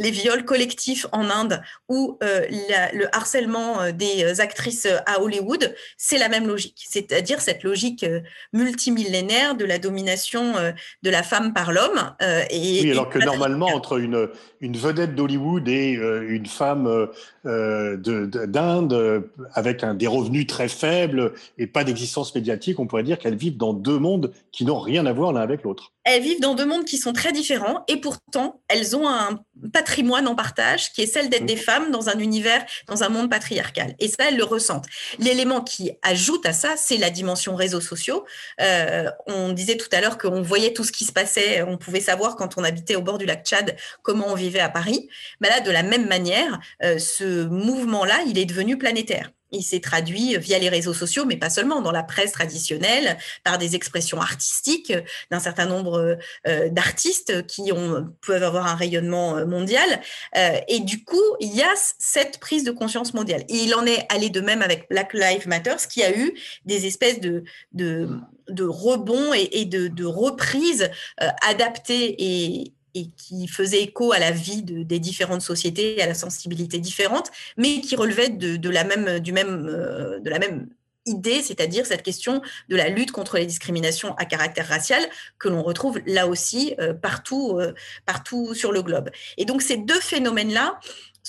les 0.00 0.10
viols 0.10 0.44
collectifs 0.44 1.06
en 1.12 1.28
Inde 1.28 1.60
ou 1.88 2.18
euh, 2.22 2.46
le 2.94 3.14
harcèlement 3.14 3.82
euh, 3.82 3.92
des 3.92 4.24
euh, 4.24 4.40
actrices 4.40 4.88
à 5.06 5.20
Hollywood, 5.20 5.74
c'est 5.98 6.16
la 6.16 6.28
même 6.28 6.46
logique, 6.46 6.86
c'est-à-dire 6.88 7.40
cette 7.40 7.62
logique 7.62 8.06
multimillénaire 8.52 9.54
de 9.54 9.64
la 9.64 9.78
domination 9.78 10.54
de 11.02 11.10
la 11.10 11.22
femme 11.22 11.52
par 11.52 11.72
l'homme. 11.72 12.14
et, 12.50 12.80
oui, 12.82 12.90
alors 12.90 13.10
que 13.10 13.18
normalement, 13.18 13.66
entre 13.66 13.98
une, 13.98 14.28
une 14.60 14.76
vedette 14.76 15.14
d'Hollywood 15.14 15.68
et 15.68 15.92
une 15.92 16.46
femme 16.46 17.08
d'Inde 17.44 19.24
avec 19.52 19.84
un, 19.84 19.94
des 19.94 20.06
revenus 20.06 20.46
très 20.46 20.68
faibles 20.68 21.34
et 21.58 21.66
pas 21.66 21.84
d'existence 21.84 22.34
médiatique, 22.34 22.78
on 22.80 22.86
pourrait 22.86 23.02
dire 23.02 23.18
qu'elles 23.18 23.36
vivent 23.36 23.56
dans 23.56 23.74
deux 23.74 23.98
mondes 23.98 24.32
qui 24.52 24.64
n'ont 24.64 24.80
rien 24.80 25.06
à 25.06 25.12
voir 25.12 25.32
l'un 25.32 25.42
avec 25.42 25.62
l'autre. 25.62 25.92
Elles 26.04 26.22
vivent 26.22 26.40
dans 26.40 26.54
deux 26.54 26.66
mondes 26.66 26.84
qui 26.84 26.96
sont 26.96 27.12
très 27.12 27.32
différents 27.32 27.84
et 27.88 27.96
pourtant, 27.98 28.60
elles 28.68 28.96
ont 28.96 29.08
un 29.08 29.40
patrimoine 29.72 29.89
en 30.26 30.34
partage 30.34 30.92
qui 30.92 31.02
est 31.02 31.06
celle 31.06 31.28
d'être 31.28 31.46
des 31.46 31.54
mmh. 31.54 31.58
femmes 31.58 31.90
dans 31.90 32.08
un 32.08 32.18
univers, 32.18 32.64
dans 32.86 33.02
un 33.02 33.08
monde 33.08 33.30
patriarcal. 33.30 33.94
Et 33.98 34.08
ça, 34.08 34.28
elles 34.28 34.36
le 34.36 34.44
ressentent. 34.44 34.86
L'élément 35.18 35.60
qui 35.62 35.92
ajoute 36.02 36.44
à 36.46 36.52
ça, 36.52 36.74
c'est 36.76 36.96
la 36.96 37.10
dimension 37.10 37.54
réseaux 37.54 37.80
sociaux. 37.80 38.24
Euh, 38.60 39.10
on 39.26 39.52
disait 39.52 39.76
tout 39.76 39.88
à 39.92 40.00
l'heure 40.00 40.18
qu'on 40.18 40.42
voyait 40.42 40.72
tout 40.72 40.84
ce 40.84 40.92
qui 40.92 41.04
se 41.04 41.12
passait, 41.12 41.62
on 41.62 41.76
pouvait 41.76 42.00
savoir 42.00 42.36
quand 42.36 42.58
on 42.58 42.64
habitait 42.64 42.96
au 42.96 43.02
bord 43.02 43.18
du 43.18 43.26
lac 43.26 43.44
Tchad 43.44 43.76
comment 44.02 44.26
on 44.28 44.34
vivait 44.34 44.60
à 44.60 44.68
Paris. 44.68 45.08
Mais 45.40 45.48
là, 45.48 45.60
de 45.60 45.70
la 45.70 45.82
même 45.82 46.06
manière, 46.06 46.60
euh, 46.82 46.98
ce 46.98 47.44
mouvement-là, 47.46 48.20
il 48.26 48.38
est 48.38 48.46
devenu 48.46 48.78
planétaire. 48.78 49.30
Il 49.52 49.62
s'est 49.62 49.80
traduit 49.80 50.36
via 50.38 50.58
les 50.58 50.68
réseaux 50.68 50.94
sociaux, 50.94 51.24
mais 51.24 51.36
pas 51.36 51.50
seulement, 51.50 51.80
dans 51.80 51.92
la 51.92 52.02
presse 52.02 52.32
traditionnelle, 52.32 53.16
par 53.44 53.58
des 53.58 53.74
expressions 53.74 54.20
artistiques 54.20 54.92
d'un 55.30 55.40
certain 55.40 55.66
nombre 55.66 56.18
euh, 56.46 56.68
d'artistes 56.68 57.46
qui 57.46 57.72
ont, 57.72 58.08
peuvent 58.20 58.42
avoir 58.42 58.66
un 58.66 58.74
rayonnement 58.74 59.36
euh, 59.36 59.46
mondial. 59.46 60.00
Euh, 60.36 60.58
et 60.68 60.80
du 60.80 61.04
coup, 61.04 61.16
il 61.40 61.54
y 61.54 61.62
a 61.62 61.72
cette 61.98 62.38
prise 62.38 62.64
de 62.64 62.70
conscience 62.70 63.14
mondiale. 63.14 63.44
Et 63.48 63.56
il 63.56 63.74
en 63.74 63.86
est 63.86 64.06
allé 64.08 64.30
de 64.30 64.40
même 64.40 64.62
avec 64.62 64.88
Black 64.88 65.14
Lives 65.14 65.48
Matter, 65.48 65.76
qui 65.88 66.02
a 66.02 66.16
eu 66.16 66.32
des 66.64 66.86
espèces 66.86 67.20
de, 67.20 67.44
de, 67.72 68.08
de 68.48 68.64
rebonds 68.64 69.32
et, 69.34 69.64
de, 69.64 69.88
de 69.88 70.04
reprises 70.04 70.90
adaptées 71.18 72.16
et, 72.18 72.72
et 72.94 73.06
qui 73.16 73.48
faisait 73.48 73.82
écho 73.82 74.12
à 74.12 74.18
la 74.18 74.30
vie 74.30 74.62
des 74.62 74.98
différentes 74.98 75.42
sociétés 75.42 75.98
et 75.98 76.02
à 76.02 76.06
la 76.06 76.14
sensibilité 76.14 76.78
différente, 76.78 77.30
mais 77.56 77.80
qui 77.80 77.96
relevait 77.96 78.28
de, 78.28 78.68
la, 78.68 78.84
même, 78.84 79.20
du 79.20 79.32
même, 79.32 79.66
euh, 79.68 80.20
de 80.20 80.30
la 80.30 80.38
même 80.38 80.68
idée, 81.06 81.42
c'est-à-dire 81.42 81.86
cette 81.86 82.02
question 82.02 82.42
de 82.68 82.76
la 82.76 82.88
lutte 82.88 83.12
contre 83.12 83.36
les 83.36 83.46
discriminations 83.46 84.14
à 84.16 84.24
caractère 84.24 84.68
racial 84.68 85.02
que 85.38 85.48
l'on 85.48 85.62
retrouve 85.62 86.00
là 86.06 86.26
aussi 86.26 86.74
euh, 86.78 86.92
partout, 86.92 87.58
euh, 87.58 87.72
partout 88.06 88.54
sur 88.54 88.72
le 88.72 88.82
globe. 88.82 89.10
Et 89.36 89.44
donc 89.44 89.62
ces 89.62 89.76
deux 89.76 90.00
phénomènes-là, 90.00 90.78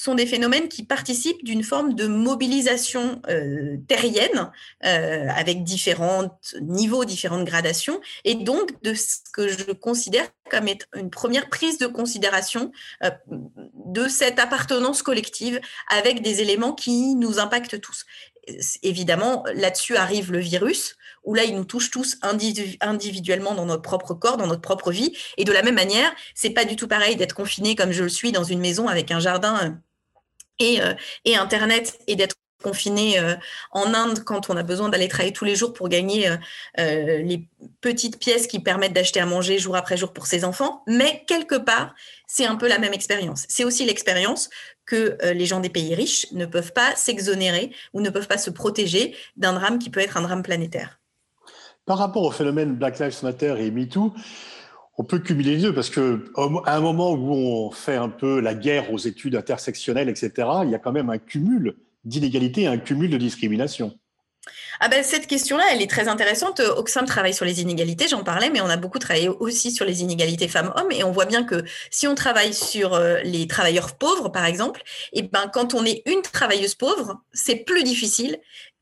sont 0.02 0.16
des 0.16 0.26
phénomènes 0.26 0.68
qui 0.68 0.84
participent 0.84 1.44
d'une 1.44 1.64
forme 1.64 1.94
de 1.94 2.08
mobilisation 2.08 3.22
euh, 3.30 3.78
terrienne 3.88 4.52
euh, 4.84 5.28
avec 5.30 5.64
différents 5.64 6.40
niveaux, 6.60 7.06
différentes 7.06 7.46
gradations, 7.46 8.02
et 8.26 8.34
donc 8.34 8.82
de 8.82 8.96
ce 8.96 9.18
que 9.32 9.48
je 9.48 9.72
considère 9.74 10.28
comme 10.50 10.66
une 10.96 11.12
première 11.12 11.50
prise 11.50 11.78
de 11.78 11.86
considération 11.86 12.72
euh, 13.04 13.12
de 13.86 14.08
cette 14.08 14.40
appartenance 14.40 15.04
collective 15.04 15.62
avec 15.88 16.24
des 16.24 16.42
éléments 16.42 16.74
qui 16.74 17.14
nous 17.14 17.38
impactent 17.38 17.80
tous. 17.80 18.06
Évidemment, 18.82 19.44
là-dessus 19.54 19.98
arrive 19.98 20.32
le 20.32 20.40
virus, 20.40 20.98
où 21.24 21.36
là, 21.36 21.44
il 21.44 21.56
nous 21.56 21.64
touche 21.64 21.92
tous 21.92 22.18
individuellement 22.24 23.54
dans 23.54 23.68
notre 23.68 23.84
propre 23.84 24.16
corps, 24.16 24.38
dans 24.38 24.48
notre 24.48 24.62
propre 24.62 24.92
vie. 24.92 25.16
Et 25.38 25.44
de 25.44 25.52
la 25.52 25.62
même 25.62 25.76
manière, 25.76 26.12
c'est 26.34 26.50
pas 26.50 26.66
du 26.66 26.76
tout 26.76 26.88
pareil 26.88 27.16
d'être 27.16 27.36
confiné 27.36 27.76
comme 27.76 27.92
je 27.92 28.02
le 28.02 28.10
suis 28.10 28.32
dans 28.32 28.44
une 28.44 28.60
maison 28.60 28.88
avec 28.88 29.12
un 29.12 29.20
jardin 29.20 29.80
et, 30.60 30.82
euh, 30.82 30.94
et 31.26 31.36
Internet 31.36 32.00
et 32.08 32.16
d'être 32.16 32.36
confiné 32.64 33.18
euh, 33.18 33.36
en 33.72 33.94
Inde 33.94 34.24
quand 34.24 34.52
on 34.52 34.58
a 34.58 34.62
besoin 34.62 34.90
d'aller 34.90 35.08
travailler 35.08 35.34
tous 35.34 35.46
les 35.46 35.56
jours 35.56 35.74
pour 35.74 35.90
gagner 35.90 36.30
les 36.78 37.48
petites 37.82 38.20
pièces 38.20 38.46
qui 38.46 38.60
permettent 38.60 38.94
d'acheter 38.94 39.20
à 39.20 39.26
manger 39.26 39.58
jour 39.58 39.76
après 39.76 39.98
jour 39.98 40.14
pour 40.14 40.28
ses 40.28 40.46
enfants. 40.46 40.84
Mais 40.86 41.24
quelque 41.28 41.56
part, 41.56 41.96
c'est 42.28 42.46
un 42.46 42.56
peu 42.56 42.68
la 42.68 42.78
même 42.78 42.94
expérience. 42.94 43.46
C'est 43.50 43.64
aussi 43.64 43.84
l'expérience 43.84 44.52
que 44.86 45.18
les 45.34 45.48
gens 45.48 45.60
des 45.60 45.70
pays 45.70 45.96
riches 45.96 46.32
ne 46.34 46.46
peuvent 46.46 46.74
pas 46.74 46.96
s'exonérer 46.96 47.72
ou 47.94 48.02
ne 48.02 48.12
peuvent 48.12 48.28
pas 48.28 48.38
se 48.38 48.52
protéger 48.52 49.16
d'un 49.38 49.54
drame 49.54 49.80
qui 49.80 49.90
peut 49.90 50.00
être 50.00 50.18
un 50.18 50.22
drame 50.22 50.44
planétaire. 50.44 51.00
Par 51.86 51.98
rapport 51.98 52.24
au 52.24 52.32
phénomène 52.32 52.76
Black 52.76 53.00
Lives 53.00 53.24
Matter 53.24 53.56
et 53.58 53.72
MeToo, 53.72 54.14
on 55.02 55.04
peut 55.04 55.18
cumuler 55.18 55.56
les 55.56 55.62
deux 55.64 55.74
parce 55.74 55.90
que 55.90 56.32
à 56.68 56.76
un 56.76 56.80
moment 56.80 57.14
où 57.14 57.34
on 57.34 57.72
fait 57.72 57.96
un 57.96 58.08
peu 58.08 58.40
la 58.40 58.54
guerre 58.54 58.94
aux 58.94 59.00
études 59.00 59.36
intersectionnelles, 59.36 60.10
etc., 60.10 60.48
il 60.64 60.70
y 60.70 60.76
a 60.76 60.78
quand 60.78 60.92
même 60.92 61.10
un 61.10 61.18
cumul 61.18 61.76
d'inégalités 62.06 62.68
un 62.68 62.78
cumul 62.78 63.10
de 63.10 63.18
discrimination. 63.18 63.98
Ah 64.80 64.90
ben, 64.90 65.04
cette 65.04 65.26
question-là, 65.26 65.64
elle 65.72 65.82
est 65.82 65.90
très 65.90 66.08
intéressante. 66.08 66.60
Oxfam 66.60 67.06
travaille 67.06 67.34
sur 67.34 67.46
les 67.46 67.62
inégalités, 67.62 68.08
j'en 68.08 68.24
parlais, 68.24 68.52
mais 68.52 68.62
on 68.62 68.70
a 68.70 68.78
beaucoup 68.78 69.00
travaillé 69.00 69.30
aussi 69.30 69.72
sur 69.72 69.86
les 69.86 70.02
inégalités 70.02 70.48
femmes-hommes. 70.48 70.92
Et 70.92 71.04
on 71.04 71.12
voit 71.12 71.26
bien 71.26 71.44
que 71.44 71.64
si 71.90 72.08
on 72.08 72.16
travaille 72.16 72.54
sur 72.54 72.94
euh, 72.94 73.20
les 73.24 73.48
travailleurs 73.48 73.96
pauvres, 73.96 74.30
par 74.30 74.46
exemple, 74.46 74.82
et 75.14 75.20
eh 75.20 75.22
ben, 75.24 75.50
quand 75.52 75.74
on 75.74 75.84
est 75.84 76.02
une 76.08 76.22
travailleuse 76.22 76.76
pauvre, 76.76 77.22
c'est 77.34 77.58
plus 77.58 77.84
difficile 77.84 78.38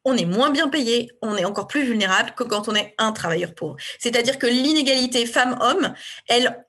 on 0.06 0.16
est 0.16 0.26
moins 0.26 0.52
bien 0.52 0.70
payé, 0.70 1.12
on 1.22 1.36
est 1.36 1.46
encore 1.46 1.68
plus 1.68 1.84
vulnérable 1.84 2.34
que 2.36 2.44
quand 2.44 2.68
on 2.68 2.76
est 2.76 2.94
un 2.98 3.12
travailleur 3.12 3.54
pauvre. 3.54 3.76
C'est-à-dire 4.00 4.40
que 4.40 4.48
l'inégalité 4.48 5.26
femmes-hommes, 5.26 5.94
elle, 6.28 6.66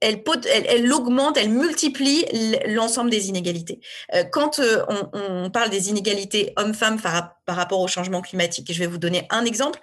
elle, 0.00 0.22
elle, 0.68 0.92
augmente, 0.92 1.36
elle 1.36 1.50
multiplie 1.50 2.24
l'ensemble 2.66 3.10
des 3.10 3.28
inégalités. 3.28 3.80
Euh, 4.14 4.24
quand 4.24 4.58
euh, 4.58 4.82
on, 5.12 5.50
parle 5.50 5.70
des 5.70 5.90
inégalités 5.90 6.52
hommes-femmes 6.56 7.00
par, 7.00 7.36
rapport 7.46 7.80
au 7.80 7.88
changement 7.88 8.22
climatique, 8.22 8.70
et 8.70 8.72
je 8.72 8.78
vais 8.78 8.86
vous 8.86 8.98
donner 8.98 9.26
un 9.30 9.44
exemple, 9.44 9.80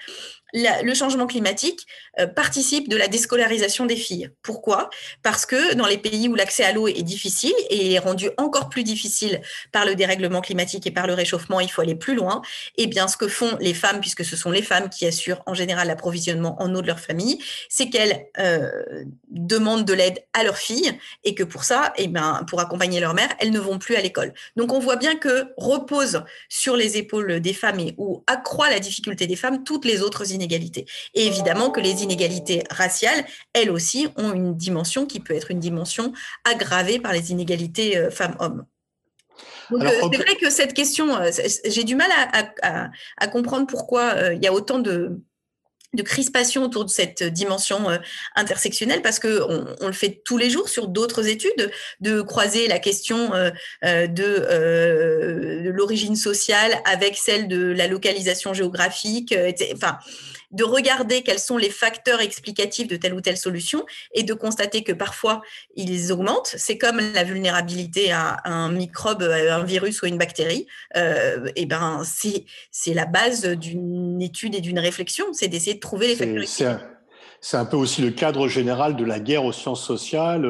le 0.54 0.94
changement 0.94 1.28
climatique 1.28 1.86
euh, 2.20 2.26
participe 2.26 2.88
de 2.88 2.96
la 2.96 3.10
déscolarisation 3.10 3.86
des 3.86 3.98
filles. 3.98 4.30
Pourquoi? 4.42 4.90
Parce 5.22 5.46
que 5.46 5.76
dans 5.76 5.86
les 5.86 5.98
pays 5.98 6.30
où 6.30 6.36
l'accès 6.36 6.64
à 6.64 6.72
l'eau 6.72 6.88
est 6.88 7.04
difficile 7.04 7.54
et 7.70 7.94
est 7.94 8.00
rendu 8.00 8.30
encore 8.38 8.70
plus 8.70 8.84
difficile 8.84 9.42
par 9.74 9.86
le 9.86 9.96
dérèglement 9.96 10.40
climatique 10.40 10.88
et 10.88 10.92
par 10.92 11.08
le 11.08 11.14
réchauffement, 11.14 11.60
il 11.60 11.70
faut 11.70 11.82
aller 11.82 11.96
plus 11.96 12.16
loin. 12.16 12.42
Et 12.78 12.84
eh 12.84 12.88
bien, 12.88 13.10
ce 13.10 13.18
que 13.18 13.28
font 13.28 13.58
les 13.60 13.74
femmes, 13.74 14.00
puisque 14.00 14.24
ce 14.24 14.38
sont 14.38 14.52
les 14.52 14.62
femmes 14.62 14.90
qui 14.90 15.06
assurent 15.06 15.44
en 15.46 15.54
général 15.54 15.90
l'approvisionnement 15.90 16.56
en 16.62 16.74
eau 16.74 16.82
de 16.82 16.88
leur 16.88 17.02
famille, 17.02 17.44
c'est 17.68 17.90
qu'elles 17.90 18.28
demandent 19.30 19.86
de 19.86 19.94
l'aide 19.94 20.07
à 20.34 20.44
leurs 20.44 20.58
filles 20.58 20.98
et 21.24 21.36
que 21.36 21.44
pour 21.44 21.64
ça, 21.64 21.94
et 21.98 22.04
eh 22.04 22.08
bien, 22.08 22.44
pour 22.48 22.60
accompagner 22.60 23.00
leur 23.00 23.14
mère, 23.14 23.30
elles 23.40 23.52
ne 23.52 23.60
vont 23.60 23.80
plus 23.80 23.96
à 23.96 24.02
l'école. 24.02 24.34
Donc, 24.56 24.72
on 24.72 24.80
voit 24.80 24.96
bien 24.96 25.16
que 25.16 25.54
repose 25.58 26.24
sur 26.50 26.76
les 26.76 26.98
épaules 26.98 27.40
des 27.40 27.54
femmes 27.54 27.80
et 27.80 27.96
ou 27.98 28.24
accroît 28.28 28.70
la 28.70 28.80
difficulté 28.80 29.28
des 29.28 29.36
femmes 29.36 29.64
toutes 29.64 29.86
les 29.86 30.02
autres 30.02 30.32
inégalités. 30.32 30.86
Et 31.14 31.26
évidemment 31.26 31.70
que 31.70 31.80
les 31.80 32.04
inégalités 32.04 32.64
raciales, 32.70 33.26
elles 33.54 33.72
aussi, 33.72 34.08
ont 34.18 34.34
une 34.34 34.56
dimension 34.56 35.06
qui 35.06 35.20
peut 35.20 35.34
être 35.34 35.52
une 35.52 35.60
dimension 35.60 36.14
aggravée 36.44 37.00
par 37.00 37.14
les 37.14 37.32
inégalités 37.32 37.98
euh, 37.98 38.10
femmes-hommes. 38.10 38.66
Euh, 39.74 39.78
c'est 40.12 40.18
vrai 40.18 40.36
que 40.40 40.50
cette 40.50 40.74
question, 40.74 41.16
euh, 41.18 41.30
j'ai 41.66 41.84
du 41.84 41.96
mal 41.96 42.10
à, 42.32 43.28
comprendre 43.28 43.68
pourquoi 43.68 44.34
il 44.34 44.42
y 44.42 44.48
a 44.48 44.54
autant 44.54 44.80
de, 44.80 45.20
de 45.94 46.04
crispation 46.04 46.64
autour 46.64 46.86
de 46.86 46.90
cette 46.90 47.24
dimension 47.24 47.88
intersectionnelle 48.36 49.02
parce 49.02 49.20
que 49.20 49.42
on, 49.82 49.88
le 49.88 49.94
fait 49.94 50.22
tous 50.26 50.38
les 50.38 50.50
jours 50.50 50.70
sur 50.70 50.88
d'autres 50.88 51.28
études 51.28 51.72
de 52.02 52.22
croiser 52.22 52.68
la 52.68 52.78
question 52.78 53.30
de, 53.84 54.08
de 54.08 55.70
l'origine 55.70 56.16
sociale 56.16 56.82
avec 56.86 57.16
celle 57.16 57.48
de 57.48 57.72
la 57.72 57.88
localisation 57.88 58.54
géographique 58.54 59.34
enfin 59.74 59.98
de 60.52 60.64
regarder 60.64 61.24
quels 61.24 61.40
sont 61.40 61.58
les 61.58 61.70
facteurs 61.70 62.22
explicatifs 62.22 62.88
de 62.88 62.96
telle 62.96 63.14
ou 63.14 63.22
telle 63.22 63.38
solution 63.38 63.86
et 64.14 64.24
de 64.24 64.34
constater 64.34 64.84
que 64.84 64.94
parfois 64.94 65.42
ils 65.76 66.12
augmentent. 66.12 66.54
C'est 66.58 66.78
comme 66.78 67.00
la 67.14 67.24
vulnérabilité 67.24 68.12
à 68.12 68.38
un 68.46 68.72
microbe, 68.72 69.24
un 69.24 69.64
virus 69.64 70.02
ou 70.02 70.06
une 70.06 70.18
bactérie. 70.18 70.68
Euh, 70.96 71.50
et 71.56 71.66
ben 71.66 72.02
c'est 72.06 72.46
c'est 72.72 72.94
la 72.94 73.06
base 73.06 73.46
d'une 73.46 74.22
étude 74.22 74.56
et 74.56 74.62
d'une 74.62 74.80
réflexion, 74.80 75.26
c'est 75.34 75.48
d'essayer 75.48 75.76
de 75.76 75.80
trouver 75.80 76.08
les 76.08 76.16
facteurs. 76.16 76.80
C'est 77.40 77.58
un 77.58 77.66
peu 77.66 77.78
aussi 77.78 78.02
le 78.02 78.12
cadre 78.12 78.48
général 78.48 78.96
de 78.96 79.06
la 79.06 79.20
guerre 79.20 79.46
aux 79.46 79.52
sciences 79.52 79.86
sociales, 79.86 80.46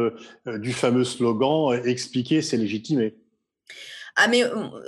euh, 0.47 0.57
du 0.57 0.73
fameux 0.73 1.03
slogan 1.03 1.73
euh, 1.73 1.83
expliquer, 1.83 2.41
c'est 2.41 2.57
légitimer. 2.57 3.15
Ah, 4.19 4.27
mais 4.27 4.43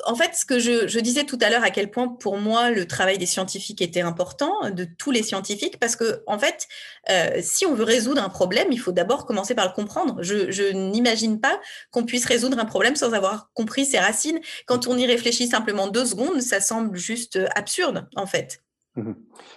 en 0.08 0.15
fait, 0.15 0.34
ce 0.34 0.44
que 0.44 0.58
je, 0.58 1.00
disais 1.00 1.24
tout 1.24 1.38
à 1.42 1.52
l'heure, 1.52 1.63
à 1.63 1.70
quel 1.70 1.92
point 1.92 2.08
pour 2.08 2.38
moi 2.38 2.72
le 2.72 2.88
travail 2.88 3.20
des 3.20 3.28
scientifiques 3.28 3.80
était 3.80 4.02
important, 4.02 4.72
de 4.72 4.86
tous 4.98 5.12
les 5.12 5.22
scientifiques, 5.22 5.80
parce 5.80 5.96
que 5.96 6.24
en 6.26 6.39
fait, 6.39 6.68
euh, 7.12 7.39
si 7.39 7.68
on 7.68 7.76
veut 7.76 7.84
résoudre 7.84 8.24
un 8.24 8.30
problème, 8.30 8.70
il 8.72 8.80
faut 8.80 8.92
d'abord 8.92 9.28
commencer 9.28 9.54
par 9.54 9.68
le 9.68 9.74
comprendre. 9.74 10.18
Je, 10.24 10.50
je 10.50 10.63
n'imagine 10.74 11.39
pas 11.39 11.62
qu'on 11.92 12.06
puisse 12.06 12.26
résoudre 12.26 12.58
un 12.58 12.65
problème 12.65 12.96
sans 12.96 13.13
avoir 13.13 13.52
compris 13.54 13.86
ses 13.86 14.00
racines. 14.00 14.39
Quand 14.65 14.88
on 14.88 14.98
y 14.98 15.06
réfléchit 15.06 15.48
simplement 15.48 15.88
deux 15.88 16.06
secondes, 16.06 16.42
ça 16.42 16.60
semble 16.60 16.98
juste 16.98 17.38
absurde, 17.56 18.08
en 18.15 18.26
fait. 18.26 18.63
Mmh 18.95 19.13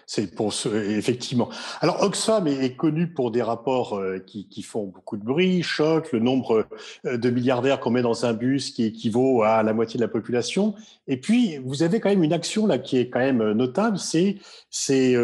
C'est 0.06 0.34
pour 0.34 0.52
ce, 0.52 0.68
effectivement. 0.68 1.48
Alors 1.80 2.02
Oxfam 2.02 2.46
est, 2.46 2.76
connu 2.76 3.12
pour 3.12 3.30
des 3.30 3.40
rapports 3.40 3.94
euh, 3.94 4.18
qui, 4.18 4.46
qui, 4.46 4.62
font 4.62 4.84
beaucoup 4.84 5.16
de 5.16 5.24
bruit, 5.24 5.62
choc, 5.62 6.12
le 6.12 6.18
nombre 6.18 6.66
euh, 7.06 7.16
de 7.16 7.30
milliardaires 7.30 7.80
qu'on 7.80 7.90
met 7.90 8.02
dans 8.02 8.26
un 8.26 8.34
bus 8.34 8.72
qui 8.72 8.84
équivaut 8.84 9.42
à 9.42 9.62
la 9.62 9.72
moitié 9.72 9.96
de 9.96 10.02
la 10.02 10.08
population. 10.08 10.74
Et 11.06 11.16
puis 11.16 11.56
vous 11.64 11.82
avez 11.82 11.98
quand 11.98 12.10
même 12.10 12.22
une 12.22 12.34
action 12.34 12.66
là 12.66 12.78
qui 12.78 12.98
est 12.98 13.08
quand 13.08 13.20
même 13.20 13.40
euh, 13.40 13.54
notable, 13.54 13.98
c'est 13.98 14.36
ces 14.70 15.16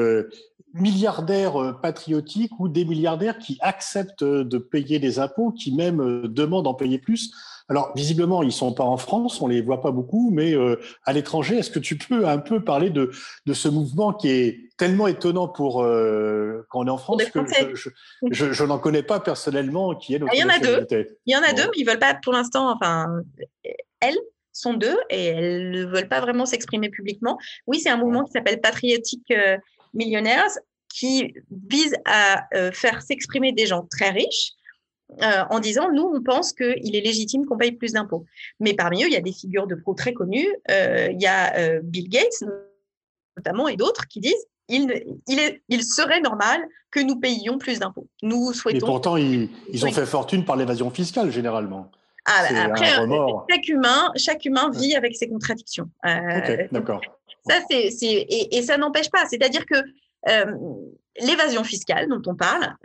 milliardaires 0.75 1.79
patriotiques 1.83 2.53
ou 2.59 2.68
des 2.68 2.85
milliardaires 2.85 3.38
qui 3.38 3.59
acceptent 3.61 4.25
de 4.25 4.59
payer 4.59 4.99
des 4.99 5.18
impôts, 5.18 5.51
qui 5.51 5.75
même 5.75 6.29
demandent 6.29 6.64
d'en 6.64 6.75
payer 6.75 6.99
plus. 6.99 7.33
Alors, 7.69 7.93
visiblement, 7.95 8.43
ils 8.43 8.53
sont 8.53 8.73
pas 8.73 8.85
en 8.85 8.97
France, 8.97 9.43
on 9.43 9.47
les 9.47 9.61
voit 9.61 9.83
pas 9.83 9.91
beaucoup, 9.91 10.31
mais 10.33 10.55
euh, 10.55 10.81
à 11.05 11.13
l'étranger, 11.13 11.59
est-ce 11.59 11.71
que 11.71 11.79
tu 11.79 11.99
peux 11.99 12.27
un 12.27 12.39
peu 12.39 12.65
parler 12.65 12.89
de, 12.89 13.11
de 13.45 13.53
ce 13.53 13.69
mouvement 13.69 14.15
qui 14.15 14.31
est 14.31 14.61
tellement 14.79 15.07
étonnant 15.07 15.49
pour 15.49 15.83
euh, 15.83 16.67
quand 16.71 16.81
on 16.81 16.87
est 16.87 16.91
en 16.91 16.97
France 16.97 17.23
que 17.25 17.41
je, 17.75 17.91
je, 18.31 18.53
je, 18.53 18.65
n'en 18.65 18.79
connais 18.79 19.03
pas 19.03 19.21
personnellement 19.21 19.95
qui 19.95 20.15
est 20.15 20.19
notre 20.19 20.35
Il 20.35 20.41
y 20.41 20.45
en 20.45 20.49
a 20.49 20.59
deux. 20.59 20.87
Il 21.27 21.35
y 21.35 21.37
en 21.37 21.43
a 21.43 21.53
deux, 21.53 21.65
mais 21.65 21.77
ils 21.77 21.85
veulent 21.85 21.99
pas 21.99 22.15
pour 22.15 22.33
l'instant. 22.33 22.73
Enfin, 22.73 23.07
elles 24.01 24.19
sont 24.53 24.75
deux 24.75 24.97
et 25.11 25.27
elles 25.27 25.71
ne 25.71 25.85
veulent 25.85 26.09
pas 26.09 26.21
vraiment 26.21 26.47
s'exprimer 26.47 26.89
publiquement. 26.89 27.39
Oui, 27.67 27.81
c'est 27.81 27.91
un 27.91 27.97
mouvement 27.97 28.25
qui 28.25 28.33
s'appelle 28.33 28.61
Patriotic 28.61 29.31
euh, 29.31 29.57
Millionaires 29.95 30.49
qui 30.89 31.35
vise 31.51 31.95
à 32.07 32.47
euh, 32.55 32.73
faire 32.73 33.03
s'exprimer 33.03 33.53
des 33.53 33.67
gens 33.67 33.87
très 33.91 34.11
riches 34.11 34.53
euh, 35.23 35.44
en 35.51 35.59
disant 35.59 35.90
nous, 35.90 36.11
on 36.14 36.23
pense 36.23 36.53
qu'il 36.53 36.94
est 36.94 37.01
légitime 37.01 37.47
qu'on 37.47 37.57
paye 37.57 37.73
plus 37.73 37.92
d'impôts. 37.92 38.27
Mais 38.61 38.75
parmi 38.75 39.03
eux, 39.03 39.07
il 39.07 39.12
y 39.12 39.16
a 39.16 39.23
des 39.23 39.33
figures 39.33 39.66
de 39.66 39.75
pro 39.75 39.94
très 39.94 40.12
connues. 40.12 40.49
Euh, 40.71 41.09
il 41.11 41.21
y 41.21 41.27
a 41.27 41.57
euh, 41.57 41.81
Bill 41.83 42.09
Gates, 42.09 42.44
notamment, 43.37 43.68
et 43.68 43.77
d'autres 43.77 44.07
qui 44.07 44.21
disent 44.21 44.47
il, 44.68 45.03
il, 45.27 45.61
il, 45.71 45.83
serait 45.83 46.21
normal 46.21 46.61
que 46.90 47.01
nous 47.01 47.18
payions 47.18 47.57
plus 47.57 47.79
d'impôts. 47.79 48.07
Nous 48.23 48.53
souhaitons. 48.53 48.77
Et 48.77 48.81
pourtant, 48.81 49.16
ils, 49.16 49.49
ont 49.83 49.92
fait 49.92 50.05
fortune 50.05 50.44
par 50.44 50.57
l'évasion 50.57 50.90
fiscale, 50.90 51.31
généralement. 51.31 51.90
Ah, 52.27 52.47
bah, 52.51 52.64
après, 52.64 52.90
chaque 53.51 53.68
humain, 53.68 54.12
chaque 54.16 54.44
humain 54.44 54.71
vit 54.71 54.94
avec 54.94 55.16
ses 55.16 55.29
contradictions. 55.29 55.88
ok, 56.05 56.68
d'accord. 56.71 57.01
Ça, 57.49 57.55
c'est, 57.71 57.87
et, 58.03 58.59
et, 58.59 58.62
ça 58.62 58.77
n'empêche 58.77 59.11
pas. 59.11 59.25
C'est-à-dire 59.25 59.64
que 59.64 59.77
l'évasion 61.18 61.64
fiscale 61.64 62.07
dont 62.09 62.21
on 62.27 62.35
parle, 62.35 62.77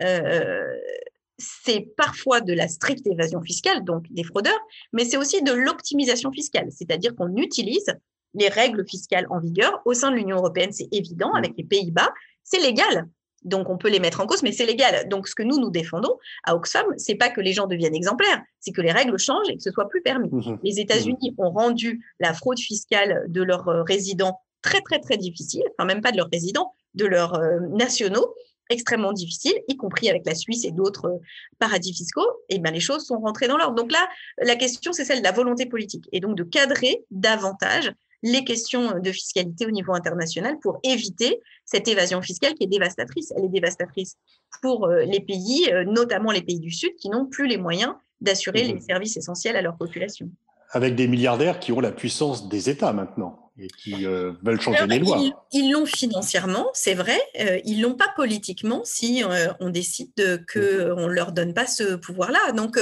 c'est 1.38 1.94
parfois 1.96 2.40
de 2.40 2.52
la 2.52 2.68
stricte 2.68 3.06
évasion 3.06 3.42
fiscale, 3.42 3.84
donc 3.84 4.04
des 4.10 4.24
fraudeurs, 4.24 4.60
mais 4.92 5.04
c'est 5.04 5.16
aussi 5.16 5.42
de 5.42 5.52
l'optimisation 5.52 6.30
fiscale, 6.30 6.68
c'est-à-dire 6.70 7.14
qu'on 7.14 7.36
utilise 7.36 7.94
les 8.34 8.48
règles 8.48 8.84
fiscales 8.86 9.26
en 9.30 9.40
vigueur 9.40 9.80
au 9.84 9.94
sein 9.94 10.10
de 10.10 10.16
l'Union 10.16 10.36
européenne, 10.36 10.72
c'est 10.72 10.88
évident, 10.92 11.32
mmh. 11.32 11.36
avec 11.36 11.52
les 11.56 11.64
Pays-Bas, 11.64 12.12
c'est 12.42 12.60
légal. 12.60 13.08
Donc 13.42 13.68
on 13.68 13.76
peut 13.76 13.90
les 13.90 14.00
mettre 14.00 14.20
en 14.20 14.26
cause, 14.26 14.42
mais 14.42 14.52
c'est 14.52 14.64
légal. 14.64 15.08
Donc 15.08 15.28
ce 15.28 15.34
que 15.34 15.42
nous 15.42 15.58
nous 15.58 15.70
défendons 15.70 16.16
à 16.44 16.56
Oxfam, 16.56 16.86
c'est 16.96 17.14
pas 17.14 17.28
que 17.28 17.40
les 17.40 17.52
gens 17.52 17.66
deviennent 17.66 17.94
exemplaires, 17.94 18.42
c'est 18.58 18.72
que 18.72 18.80
les 18.80 18.90
règles 18.90 19.18
changent 19.18 19.48
et 19.50 19.56
que 19.56 19.62
ce 19.62 19.70
soit 19.70 19.88
plus 19.88 20.02
permis. 20.02 20.30
Mmh. 20.30 20.58
Les 20.62 20.80
États-Unis 20.80 21.32
mmh. 21.32 21.42
ont 21.42 21.50
rendu 21.50 22.04
la 22.20 22.32
fraude 22.32 22.58
fiscale 22.58 23.24
de 23.28 23.42
leurs 23.42 23.68
euh, 23.68 23.82
résidents 23.82 24.40
très 24.62 24.80
très 24.80 24.98
très 24.98 25.18
difficile, 25.18 25.64
enfin 25.76 25.86
même 25.86 26.00
pas 26.00 26.10
de 26.10 26.16
leurs 26.16 26.30
résidents, 26.32 26.72
de 26.94 27.04
leurs 27.04 27.34
euh, 27.34 27.60
nationaux 27.70 28.34
extrêmement 28.70 29.12
difficile, 29.12 29.54
y 29.68 29.76
compris 29.76 30.08
avec 30.08 30.24
la 30.26 30.34
Suisse 30.34 30.64
et 30.64 30.70
d'autres 30.70 31.06
euh, 31.06 31.18
paradis 31.58 31.92
fiscaux, 31.92 32.26
et 32.48 32.58
ben 32.58 32.72
les 32.72 32.80
choses 32.80 33.06
sont 33.06 33.18
rentrées 33.18 33.48
dans 33.48 33.56
l'ordre. 33.56 33.74
Donc 33.74 33.92
là, 33.92 34.08
la 34.38 34.56
question, 34.56 34.92
c'est 34.92 35.04
celle 35.04 35.18
de 35.18 35.24
la 35.24 35.32
volonté 35.32 35.66
politique, 35.66 36.08
et 36.12 36.20
donc 36.20 36.36
de 36.36 36.42
cadrer 36.42 37.04
davantage 37.10 37.92
les 38.22 38.42
questions 38.42 38.98
de 38.98 39.12
fiscalité 39.12 39.66
au 39.66 39.70
niveau 39.70 39.92
international 39.92 40.58
pour 40.62 40.78
éviter 40.82 41.40
cette 41.66 41.86
évasion 41.88 42.22
fiscale 42.22 42.54
qui 42.54 42.64
est 42.64 42.68
dévastatrice. 42.68 43.32
Elle 43.36 43.44
est 43.44 43.50
dévastatrice 43.50 44.16
pour 44.62 44.86
euh, 44.86 45.04
les 45.04 45.20
pays, 45.20 45.68
euh, 45.70 45.84
notamment 45.84 46.30
les 46.30 46.42
pays 46.42 46.58
du 46.58 46.70
Sud, 46.70 46.96
qui 46.96 47.10
n'ont 47.10 47.26
plus 47.26 47.46
les 47.46 47.58
moyens 47.58 47.92
d'assurer 48.22 48.64
mmh 48.64 48.74
les 48.74 48.80
services 48.80 49.16
essentiels 49.18 49.56
à 49.56 49.62
leur 49.62 49.76
population. 49.76 50.30
Avec 50.70 50.94
des 50.94 51.06
milliardaires 51.06 51.60
qui 51.60 51.70
ont 51.72 51.80
la 51.80 51.92
puissance 51.92 52.48
des 52.48 52.70
États 52.70 52.94
maintenant 52.94 53.43
et 53.58 53.68
qui 53.68 54.04
euh, 54.06 54.32
veulent 54.42 54.60
changer 54.60 54.86
les 54.86 54.98
lois. 54.98 55.20
Ils 55.52 55.70
l'ont 55.70 55.86
financièrement, 55.86 56.70
c'est 56.74 56.94
vrai. 56.94 57.20
Euh, 57.40 57.60
ils 57.64 57.80
l'ont 57.80 57.94
pas 57.94 58.12
politiquement 58.16 58.82
si 58.84 59.22
euh, 59.22 59.52
on 59.60 59.70
décide 59.70 60.44
qu'on 60.52 61.06
ne 61.06 61.12
leur 61.12 61.32
donne 61.32 61.54
pas 61.54 61.66
ce 61.66 61.94
pouvoir-là. 61.94 62.52
Donc 62.52 62.78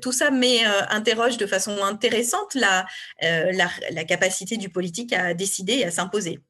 tout 0.00 0.12
ça 0.12 0.30
met, 0.30 0.64
interroge 0.90 1.36
de 1.36 1.46
façon 1.46 1.82
intéressante 1.82 2.54
la, 2.54 2.86
la, 3.20 3.68
la, 3.90 4.04
capacité 4.04 4.56
du 4.56 4.68
politique 4.68 5.12
à 5.12 5.34
décider 5.34 5.74
et 5.74 5.84
à 5.86 5.90
s'imposer. 5.90 6.40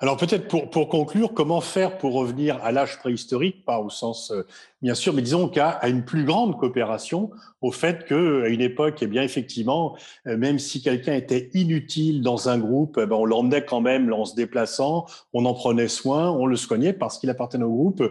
Alors 0.00 0.16
peut-être 0.16 0.48
pour, 0.48 0.68
pour, 0.70 0.88
conclure, 0.88 1.32
comment 1.32 1.60
faire 1.60 1.98
pour 1.98 2.14
revenir 2.14 2.62
à 2.62 2.72
l'âge 2.72 2.98
préhistorique, 2.98 3.64
pas 3.64 3.78
au 3.78 3.90
sens 3.90 4.32
euh, 4.32 4.46
bien 4.82 4.94
sûr, 4.94 5.14
mais 5.14 5.22
disons 5.22 5.48
qu'à 5.48 5.70
à 5.70 5.88
une 5.88 6.04
plus 6.04 6.24
grande 6.24 6.58
coopération, 6.58 7.30
au 7.62 7.70
fait 7.70 8.04
qu'à 8.04 8.48
une 8.48 8.60
époque, 8.60 8.98
eh 9.00 9.06
bien 9.06 9.22
effectivement, 9.22 9.96
euh, 10.26 10.36
même 10.36 10.58
si 10.58 10.82
quelqu'un 10.82 11.14
était 11.14 11.48
inutile 11.54 12.20
dans 12.20 12.48
un 12.48 12.58
groupe, 12.58 12.98
eh 13.00 13.06
ben, 13.06 13.16
on 13.16 13.24
l'emmenait 13.24 13.64
quand 13.64 13.80
même 13.80 14.12
en 14.12 14.24
se 14.24 14.34
déplaçant, 14.34 15.06
on 15.32 15.46
en 15.46 15.54
prenait 15.54 15.88
soin, 15.88 16.30
on 16.30 16.46
le 16.46 16.56
soignait 16.56 16.92
parce 16.92 17.18
qu'il 17.18 17.30
appartenait 17.30 17.64
au 17.64 17.72
groupe. 17.72 18.02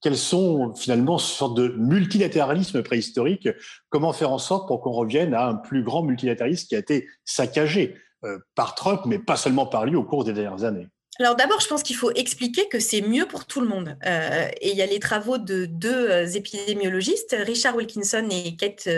Quels 0.00 0.16
sont 0.16 0.74
finalement 0.74 1.18
ce 1.18 1.34
sorte 1.34 1.56
de 1.56 1.74
multilatéralisme 1.78 2.82
préhistorique? 2.82 3.48
Comment 3.88 4.12
faire 4.12 4.30
en 4.30 4.38
sorte 4.38 4.68
pour 4.68 4.82
qu'on 4.82 4.92
revienne 4.92 5.34
à 5.34 5.48
un 5.48 5.54
plus 5.54 5.82
grand 5.82 6.02
multilatéralisme 6.02 6.68
qui 6.68 6.76
a 6.76 6.78
été 6.78 7.08
saccagé 7.24 7.96
euh, 8.24 8.38
par 8.54 8.74
Trump, 8.74 9.00
mais 9.06 9.18
pas 9.18 9.36
seulement 9.36 9.66
par 9.66 9.86
lui 9.86 9.96
au 9.96 10.04
cours 10.04 10.22
des 10.22 10.32
dernières 10.32 10.64
années? 10.64 10.86
Alors 11.20 11.36
d'abord, 11.36 11.60
je 11.60 11.68
pense 11.68 11.82
qu'il 11.82 11.96
faut 11.96 12.10
expliquer 12.12 12.68
que 12.68 12.80
c'est 12.80 13.00
mieux 13.00 13.26
pour 13.26 13.46
tout 13.46 13.60
le 13.60 13.68
monde. 13.68 13.96
Euh, 14.06 14.48
et 14.60 14.70
il 14.70 14.76
y 14.76 14.82
a 14.82 14.86
les 14.86 14.98
travaux 14.98 15.38
de 15.38 15.66
deux 15.66 16.10
euh, 16.10 16.26
épidémiologistes, 16.26 17.36
Richard 17.38 17.76
Wilkinson 17.76 18.28
et 18.30 18.56
Kate 18.56 18.88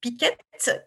Piquet 0.00 0.36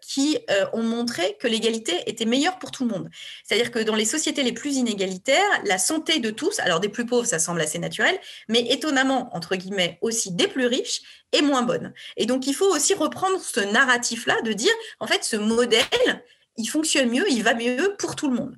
qui 0.02 0.38
euh, 0.50 0.66
ont 0.74 0.84
montré 0.84 1.38
que 1.40 1.48
l'égalité 1.48 1.94
était 2.06 2.26
meilleure 2.26 2.60
pour 2.60 2.72
tout 2.72 2.86
le 2.86 2.92
monde. 2.92 3.10
C'est-à-dire 3.44 3.72
que 3.72 3.80
dans 3.80 3.96
les 3.96 4.06
sociétés 4.06 4.44
les 4.44 4.52
plus 4.52 4.76
inégalitaires, 4.76 5.62
la 5.66 5.78
santé 5.78 6.20
de 6.20 6.30
tous, 6.30 6.60
alors 6.60 6.80
des 6.80 6.90
plus 6.90 7.06
pauvres, 7.06 7.26
ça 7.26 7.40
semble 7.40 7.62
assez 7.62 7.80
naturel, 7.80 8.18
mais 8.48 8.62
étonnamment, 8.70 9.36
entre 9.36 9.56
guillemets, 9.56 9.98
aussi 10.02 10.32
des 10.32 10.48
plus 10.48 10.68
riches, 10.68 11.02
est 11.32 11.42
moins 11.42 11.64
bonne. 11.64 11.94
Et 12.18 12.26
donc, 12.26 12.48
il 12.48 12.54
faut 12.54 12.72
aussi 12.74 12.94
reprendre 12.94 13.40
ce 13.40 13.60
narratif-là 13.60 14.42
de 14.44 14.54
dire, 14.54 14.74
en 15.00 15.08
fait, 15.08 15.24
ce 15.24 15.36
modèle, 15.36 16.24
il 16.58 16.66
fonctionne 16.66 17.10
mieux, 17.10 17.26
il 17.30 17.44
va 17.44 17.54
mieux 17.54 17.96
pour 17.98 18.16
tout 18.16 18.30
le 18.30 18.36
monde. 18.36 18.56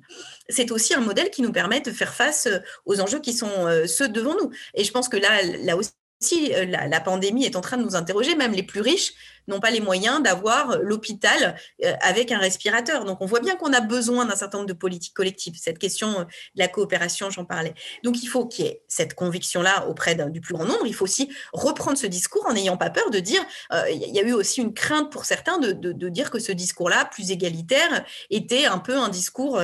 C'est 0.48 0.70
aussi 0.70 0.94
un 0.94 1.00
modèle 1.00 1.30
qui 1.30 1.42
nous 1.42 1.52
permet 1.52 1.80
de 1.80 1.90
faire 1.90 2.14
face 2.14 2.46
euh, 2.46 2.58
aux 2.84 3.00
enjeux 3.00 3.20
qui 3.20 3.32
sont 3.32 3.66
euh, 3.66 3.86
ceux 3.86 4.08
devant 4.08 4.34
nous. 4.34 4.50
Et 4.74 4.84
je 4.84 4.92
pense 4.92 5.08
que 5.08 5.16
là, 5.16 5.42
là 5.42 5.76
aussi, 5.76 5.90
si 6.20 6.54
euh, 6.54 6.64
la, 6.64 7.00
pandémie 7.00 7.44
est 7.44 7.56
en 7.56 7.60
train 7.60 7.76
de 7.76 7.82
nous 7.82 7.94
interroger, 7.94 8.34
même 8.36 8.52
les 8.52 8.62
plus 8.62 8.80
riches 8.80 9.12
n'ont 9.48 9.60
pas 9.60 9.70
les 9.70 9.80
moyens 9.80 10.22
d'avoir 10.22 10.70
euh, 10.70 10.78
l'hôpital 10.82 11.56
euh, 11.84 11.92
avec 12.00 12.32
un 12.32 12.38
respirateur. 12.38 13.04
Donc 13.04 13.20
on 13.20 13.26
voit 13.26 13.40
bien 13.40 13.54
qu'on 13.56 13.72
a 13.72 13.80
besoin 13.80 14.24
d'un 14.24 14.34
certain 14.34 14.58
nombre 14.58 14.68
de 14.68 14.74
politiques 14.74 15.14
collectives. 15.14 15.54
Cette 15.60 15.78
question 15.78 16.20
de 16.20 16.26
la 16.56 16.68
coopération, 16.68 17.30
j'en 17.30 17.44
parlais. 17.44 17.74
Donc 18.02 18.22
il 18.22 18.26
faut 18.26 18.46
qu'il 18.46 18.64
y 18.64 18.68
ait 18.68 18.82
cette 18.88 19.14
conviction-là 19.14 19.86
auprès 19.88 20.14
du 20.30 20.40
plus 20.40 20.54
grand 20.54 20.64
nombre. 20.64 20.86
Il 20.86 20.94
faut 20.94 21.04
aussi 21.04 21.30
reprendre 21.52 21.98
ce 21.98 22.06
discours 22.06 22.46
en 22.46 22.54
n'ayant 22.54 22.78
pas 22.78 22.90
peur 22.90 23.10
de 23.10 23.20
dire, 23.20 23.44
il 23.90 24.14
y 24.14 24.18
a 24.18 24.22
eu 24.22 24.32
aussi 24.32 24.62
une 24.62 24.72
crainte 24.72 25.12
pour 25.12 25.24
certains 25.24 25.58
de, 25.58 25.72
de 25.72 26.08
dire 26.08 26.30
que 26.30 26.38
ce 26.38 26.52
discours-là, 26.52 27.04
plus 27.04 27.30
égalitaire, 27.30 28.04
était 28.30 28.64
un 28.64 28.78
peu 28.78 28.96
un 28.96 29.08
discours 29.08 29.60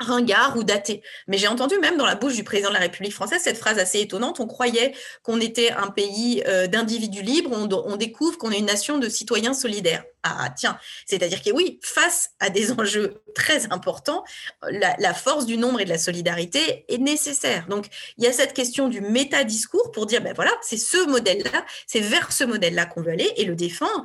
ringard 0.00 0.56
ou 0.56 0.64
daté. 0.64 1.02
Mais 1.28 1.38
j'ai 1.38 1.48
entendu 1.48 1.78
même 1.78 1.96
dans 1.96 2.06
la 2.06 2.14
bouche 2.14 2.34
du 2.34 2.44
président 2.44 2.68
de 2.70 2.74
la 2.74 2.80
République 2.80 3.12
française 3.12 3.42
cette 3.42 3.58
phrase 3.58 3.78
assez 3.78 4.00
étonnante. 4.00 4.40
On 4.40 4.46
croyait 4.46 4.94
qu'on 5.22 5.40
était 5.40 5.70
un 5.70 5.88
pays 5.88 6.42
euh, 6.46 6.66
d'individus 6.66 7.22
libres, 7.22 7.50
on, 7.52 7.96
découvre 7.96 8.38
qu'on 8.38 8.50
est 8.50 8.58
une 8.58 8.66
nation 8.66 8.98
de 8.98 9.08
citoyens 9.08 9.54
solidaires. 9.54 10.04
Ah 10.22 10.52
tiens, 10.54 10.78
c'est-à-dire 11.06 11.42
que 11.42 11.50
oui, 11.50 11.78
face 11.82 12.30
à 12.40 12.50
des 12.50 12.72
enjeux 12.78 13.22
très 13.34 13.72
importants, 13.72 14.24
la, 14.70 15.14
force 15.14 15.46
du 15.46 15.56
nombre 15.56 15.80
et 15.80 15.84
de 15.84 15.90
la 15.90 15.98
solidarité 15.98 16.84
est 16.88 16.98
nécessaire. 16.98 17.66
Donc 17.68 17.86
il 18.18 18.24
y 18.24 18.26
a 18.26 18.32
cette 18.32 18.52
question 18.52 18.88
du 18.88 19.00
métadiscours 19.00 19.90
pour 19.92 20.06
dire, 20.06 20.20
ben 20.20 20.34
voilà, 20.34 20.52
c'est 20.62 20.76
ce 20.76 21.06
modèle-là, 21.08 21.64
c'est 21.86 22.00
vers 22.00 22.32
ce 22.32 22.44
modèle-là 22.44 22.86
qu'on 22.86 23.02
veut 23.02 23.12
aller 23.12 23.32
et 23.36 23.44
le 23.44 23.54
défendre 23.54 24.04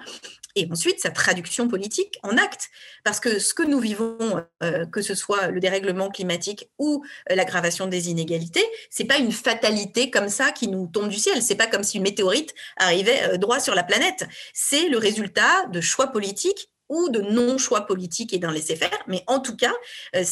et 0.56 0.67
ensuite 0.71 0.99
sa 0.99 1.12
traduction 1.12 1.67
politique 1.67 2.17
en 2.23 2.38
acte. 2.38 2.69
Parce 3.04 3.19
que 3.19 3.39
ce 3.39 3.54
que 3.54 3.63
nous 3.63 3.80
vivons, 3.80 4.43
euh, 4.63 4.86
que 4.86 5.01
ce 5.01 5.13
soit 5.13 5.47
le 5.47 5.60
dérèglement 5.60 6.10
climatique 6.10 6.69
ou 6.80 7.04
euh, 7.30 7.36
l'aggravation 7.36 7.88
des 7.88 8.10
inégalités, 8.10 8.63
c'est 8.89 9.04
pas 9.04 9.17
une 9.17 9.32
fatalité 9.32 10.10
comme 10.10 10.30
ça 10.30 10.51
qui 10.51 10.67
nous 10.67 10.88
tombe 10.88 11.10
du 11.10 11.17
ciel. 11.17 11.41
C'est 11.41 11.56
pas 11.56 11.67
comme 11.67 11.84
si 11.84 11.97
une 11.97 12.04
météorite 12.04 12.56
arrivait 12.78 13.34
euh, 13.34 13.38
droit 13.38 13.60
sur 13.60 13.75
la 13.75 13.84
planète. 13.84 14.25
C'est 14.54 14.88
le 14.88 14.97
résultat 14.97 15.65
de 15.67 15.82
choix 15.82 16.04
politiques 16.07 16.69
ou 16.89 17.09
de 17.09 17.19
non-choix 17.19 17.81
politique 17.81 18.33
et 18.33 18.37
d'un 18.37 18.51
laisser-faire, 18.51 18.97
mais 19.07 19.23
en 19.27 19.39
tout 19.39 19.55
cas, 19.55 19.73
euh, 20.15 20.23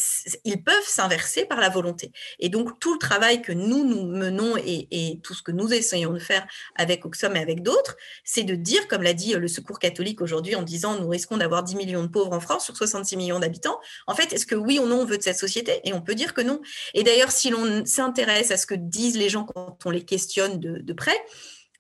ils 0.46 0.64
peuvent 0.64 0.88
s'inverser 0.88 1.46
par 1.46 1.60
la 1.60 1.70
volonté. 1.70 2.12
Et 2.40 2.50
donc, 2.50 2.80
tout 2.80 2.94
le 2.94 3.00
travail 3.00 3.42
que 3.42 3.52
nous, 3.52 3.84
nous 3.86 4.04
menons 4.06 4.56
et, 4.58 5.20
tout 5.24 5.34
ce 5.34 5.42
que 5.42 5.52
nous 5.52 5.74
essayons 5.74 6.14
de 6.14 6.20
faire 6.20 6.46
avec 6.76 7.06
Oxfam 7.06 7.36
et 7.36 7.40
avec 7.40 7.64
d'autres, 7.64 7.96
c'est 8.24 8.44
de 8.44 8.56
dire, 8.56 8.88
comme 8.88 9.04
l'a 9.04 9.14
dit 9.14 9.34
euh, 9.34 9.40
le 9.40 9.48
Secours 9.48 9.80
catholique 9.80 10.22
aujourd'hui 10.22 10.56
en 10.56 10.62
disant 10.62 11.00
nous 11.00 11.10
risquons 11.10 11.38
d'avoir 11.38 11.64
10 11.64 11.76
millions 11.76 12.04
de 12.04 12.08
pauvres 12.08 12.34
en 12.34 12.40
France 12.40 12.66
sur 12.66 12.76
66 12.76 13.18
millions 13.18 13.40
d'habitants, 13.40 13.80
en 14.08 14.16
fait, 14.16 14.34
est-ce 14.34 14.46
que 14.46 14.56
oui 14.56 14.80
ou 14.80 14.86
non 14.86 15.02
on 15.02 15.06
veut 15.06 15.18
de 15.18 15.24
cette 15.24 15.38
société? 15.38 15.82
Et 15.84 15.94
on 15.94 16.02
peut 16.02 16.16
dire 16.16 16.34
que 16.34 16.42
non. 16.42 16.62
Et 16.94 17.04
d'ailleurs, 17.04 17.32
si 17.32 17.50
l'on 17.50 17.86
s'intéresse 17.86 18.52
à 18.52 18.58
ce 18.58 18.66
que 18.66 18.76
disent 18.76 19.18
les 19.18 19.30
gens 19.30 19.44
quand 19.44 19.78
on 19.86 19.90
les 19.90 20.06
questionne 20.06 20.60
de 20.60 20.94
près, 20.94 21.18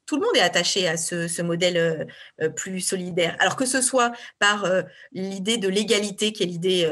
tout 0.06 0.16
le 0.16 0.22
monde 0.22 0.36
est 0.36 0.42
attaché 0.42 0.88
à 0.88 0.98
ce, 0.98 1.42
modèle 1.42 1.78
euh, 1.78 2.06
euh, 2.42 2.50
plus 2.50 2.82
solidaire. 2.82 3.36
Alors 3.39 3.56
que 3.56 3.66
ce 3.66 3.82
soit 3.82 4.12
par 4.39 4.66
euh, 4.66 4.82
l'idée 5.12 5.58
de 5.58 5.68
l'égalité, 5.68 6.34
qui 6.34 6.44
est 6.44 6.46
l'idée 6.46 6.92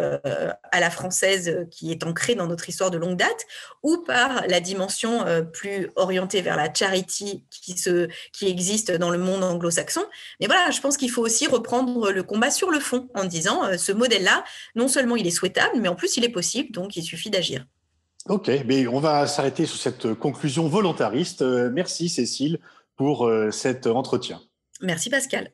à 0.71 0.79
la 0.79 0.89
française 0.89 1.65
qui 1.71 1.91
est 1.91 2.03
ancrée 2.03 2.35
dans 2.35 2.47
notre 2.47 2.69
histoire 2.69 2.91
de 2.91 2.97
longue 2.97 3.17
date, 3.17 3.45
ou 3.83 3.97
par 3.97 4.47
la 4.47 4.59
dimension 4.59 5.25
plus 5.51 5.89
orientée 5.95 6.41
vers 6.41 6.57
la 6.57 6.73
charity 6.73 7.45
qui, 7.49 7.75
qui 7.75 8.47
existe 8.47 8.91
dans 8.91 9.09
le 9.09 9.17
monde 9.17 9.43
anglo-saxon. 9.43 10.03
Mais 10.39 10.47
voilà, 10.47 10.71
je 10.71 10.79
pense 10.81 10.97
qu'il 10.97 11.09
faut 11.09 11.21
aussi 11.21 11.47
reprendre 11.47 12.11
le 12.11 12.23
combat 12.23 12.51
sur 12.51 12.71
le 12.71 12.79
fond 12.79 13.09
en 13.13 13.25
disant 13.25 13.77
ce 13.77 13.91
modèle-là, 13.91 14.43
non 14.75 14.87
seulement 14.87 15.15
il 15.15 15.27
est 15.27 15.31
souhaitable, 15.31 15.79
mais 15.79 15.87
en 15.87 15.95
plus 15.95 16.17
il 16.17 16.23
est 16.23 16.29
possible, 16.29 16.71
donc 16.71 16.95
il 16.95 17.03
suffit 17.03 17.29
d'agir. 17.29 17.65
Ok, 18.29 18.51
mais 18.65 18.87
on 18.87 18.99
va 18.99 19.27
s'arrêter 19.27 19.65
sur 19.65 19.77
cette 19.77 20.13
conclusion 20.13 20.67
volontariste. 20.67 21.41
merci 21.41 22.09
Cécile 22.09 22.59
pour 23.01 23.25
euh, 23.25 23.49
cet 23.49 23.87
entretien. 23.87 24.39
Merci 24.79 25.09
Pascal. 25.09 25.51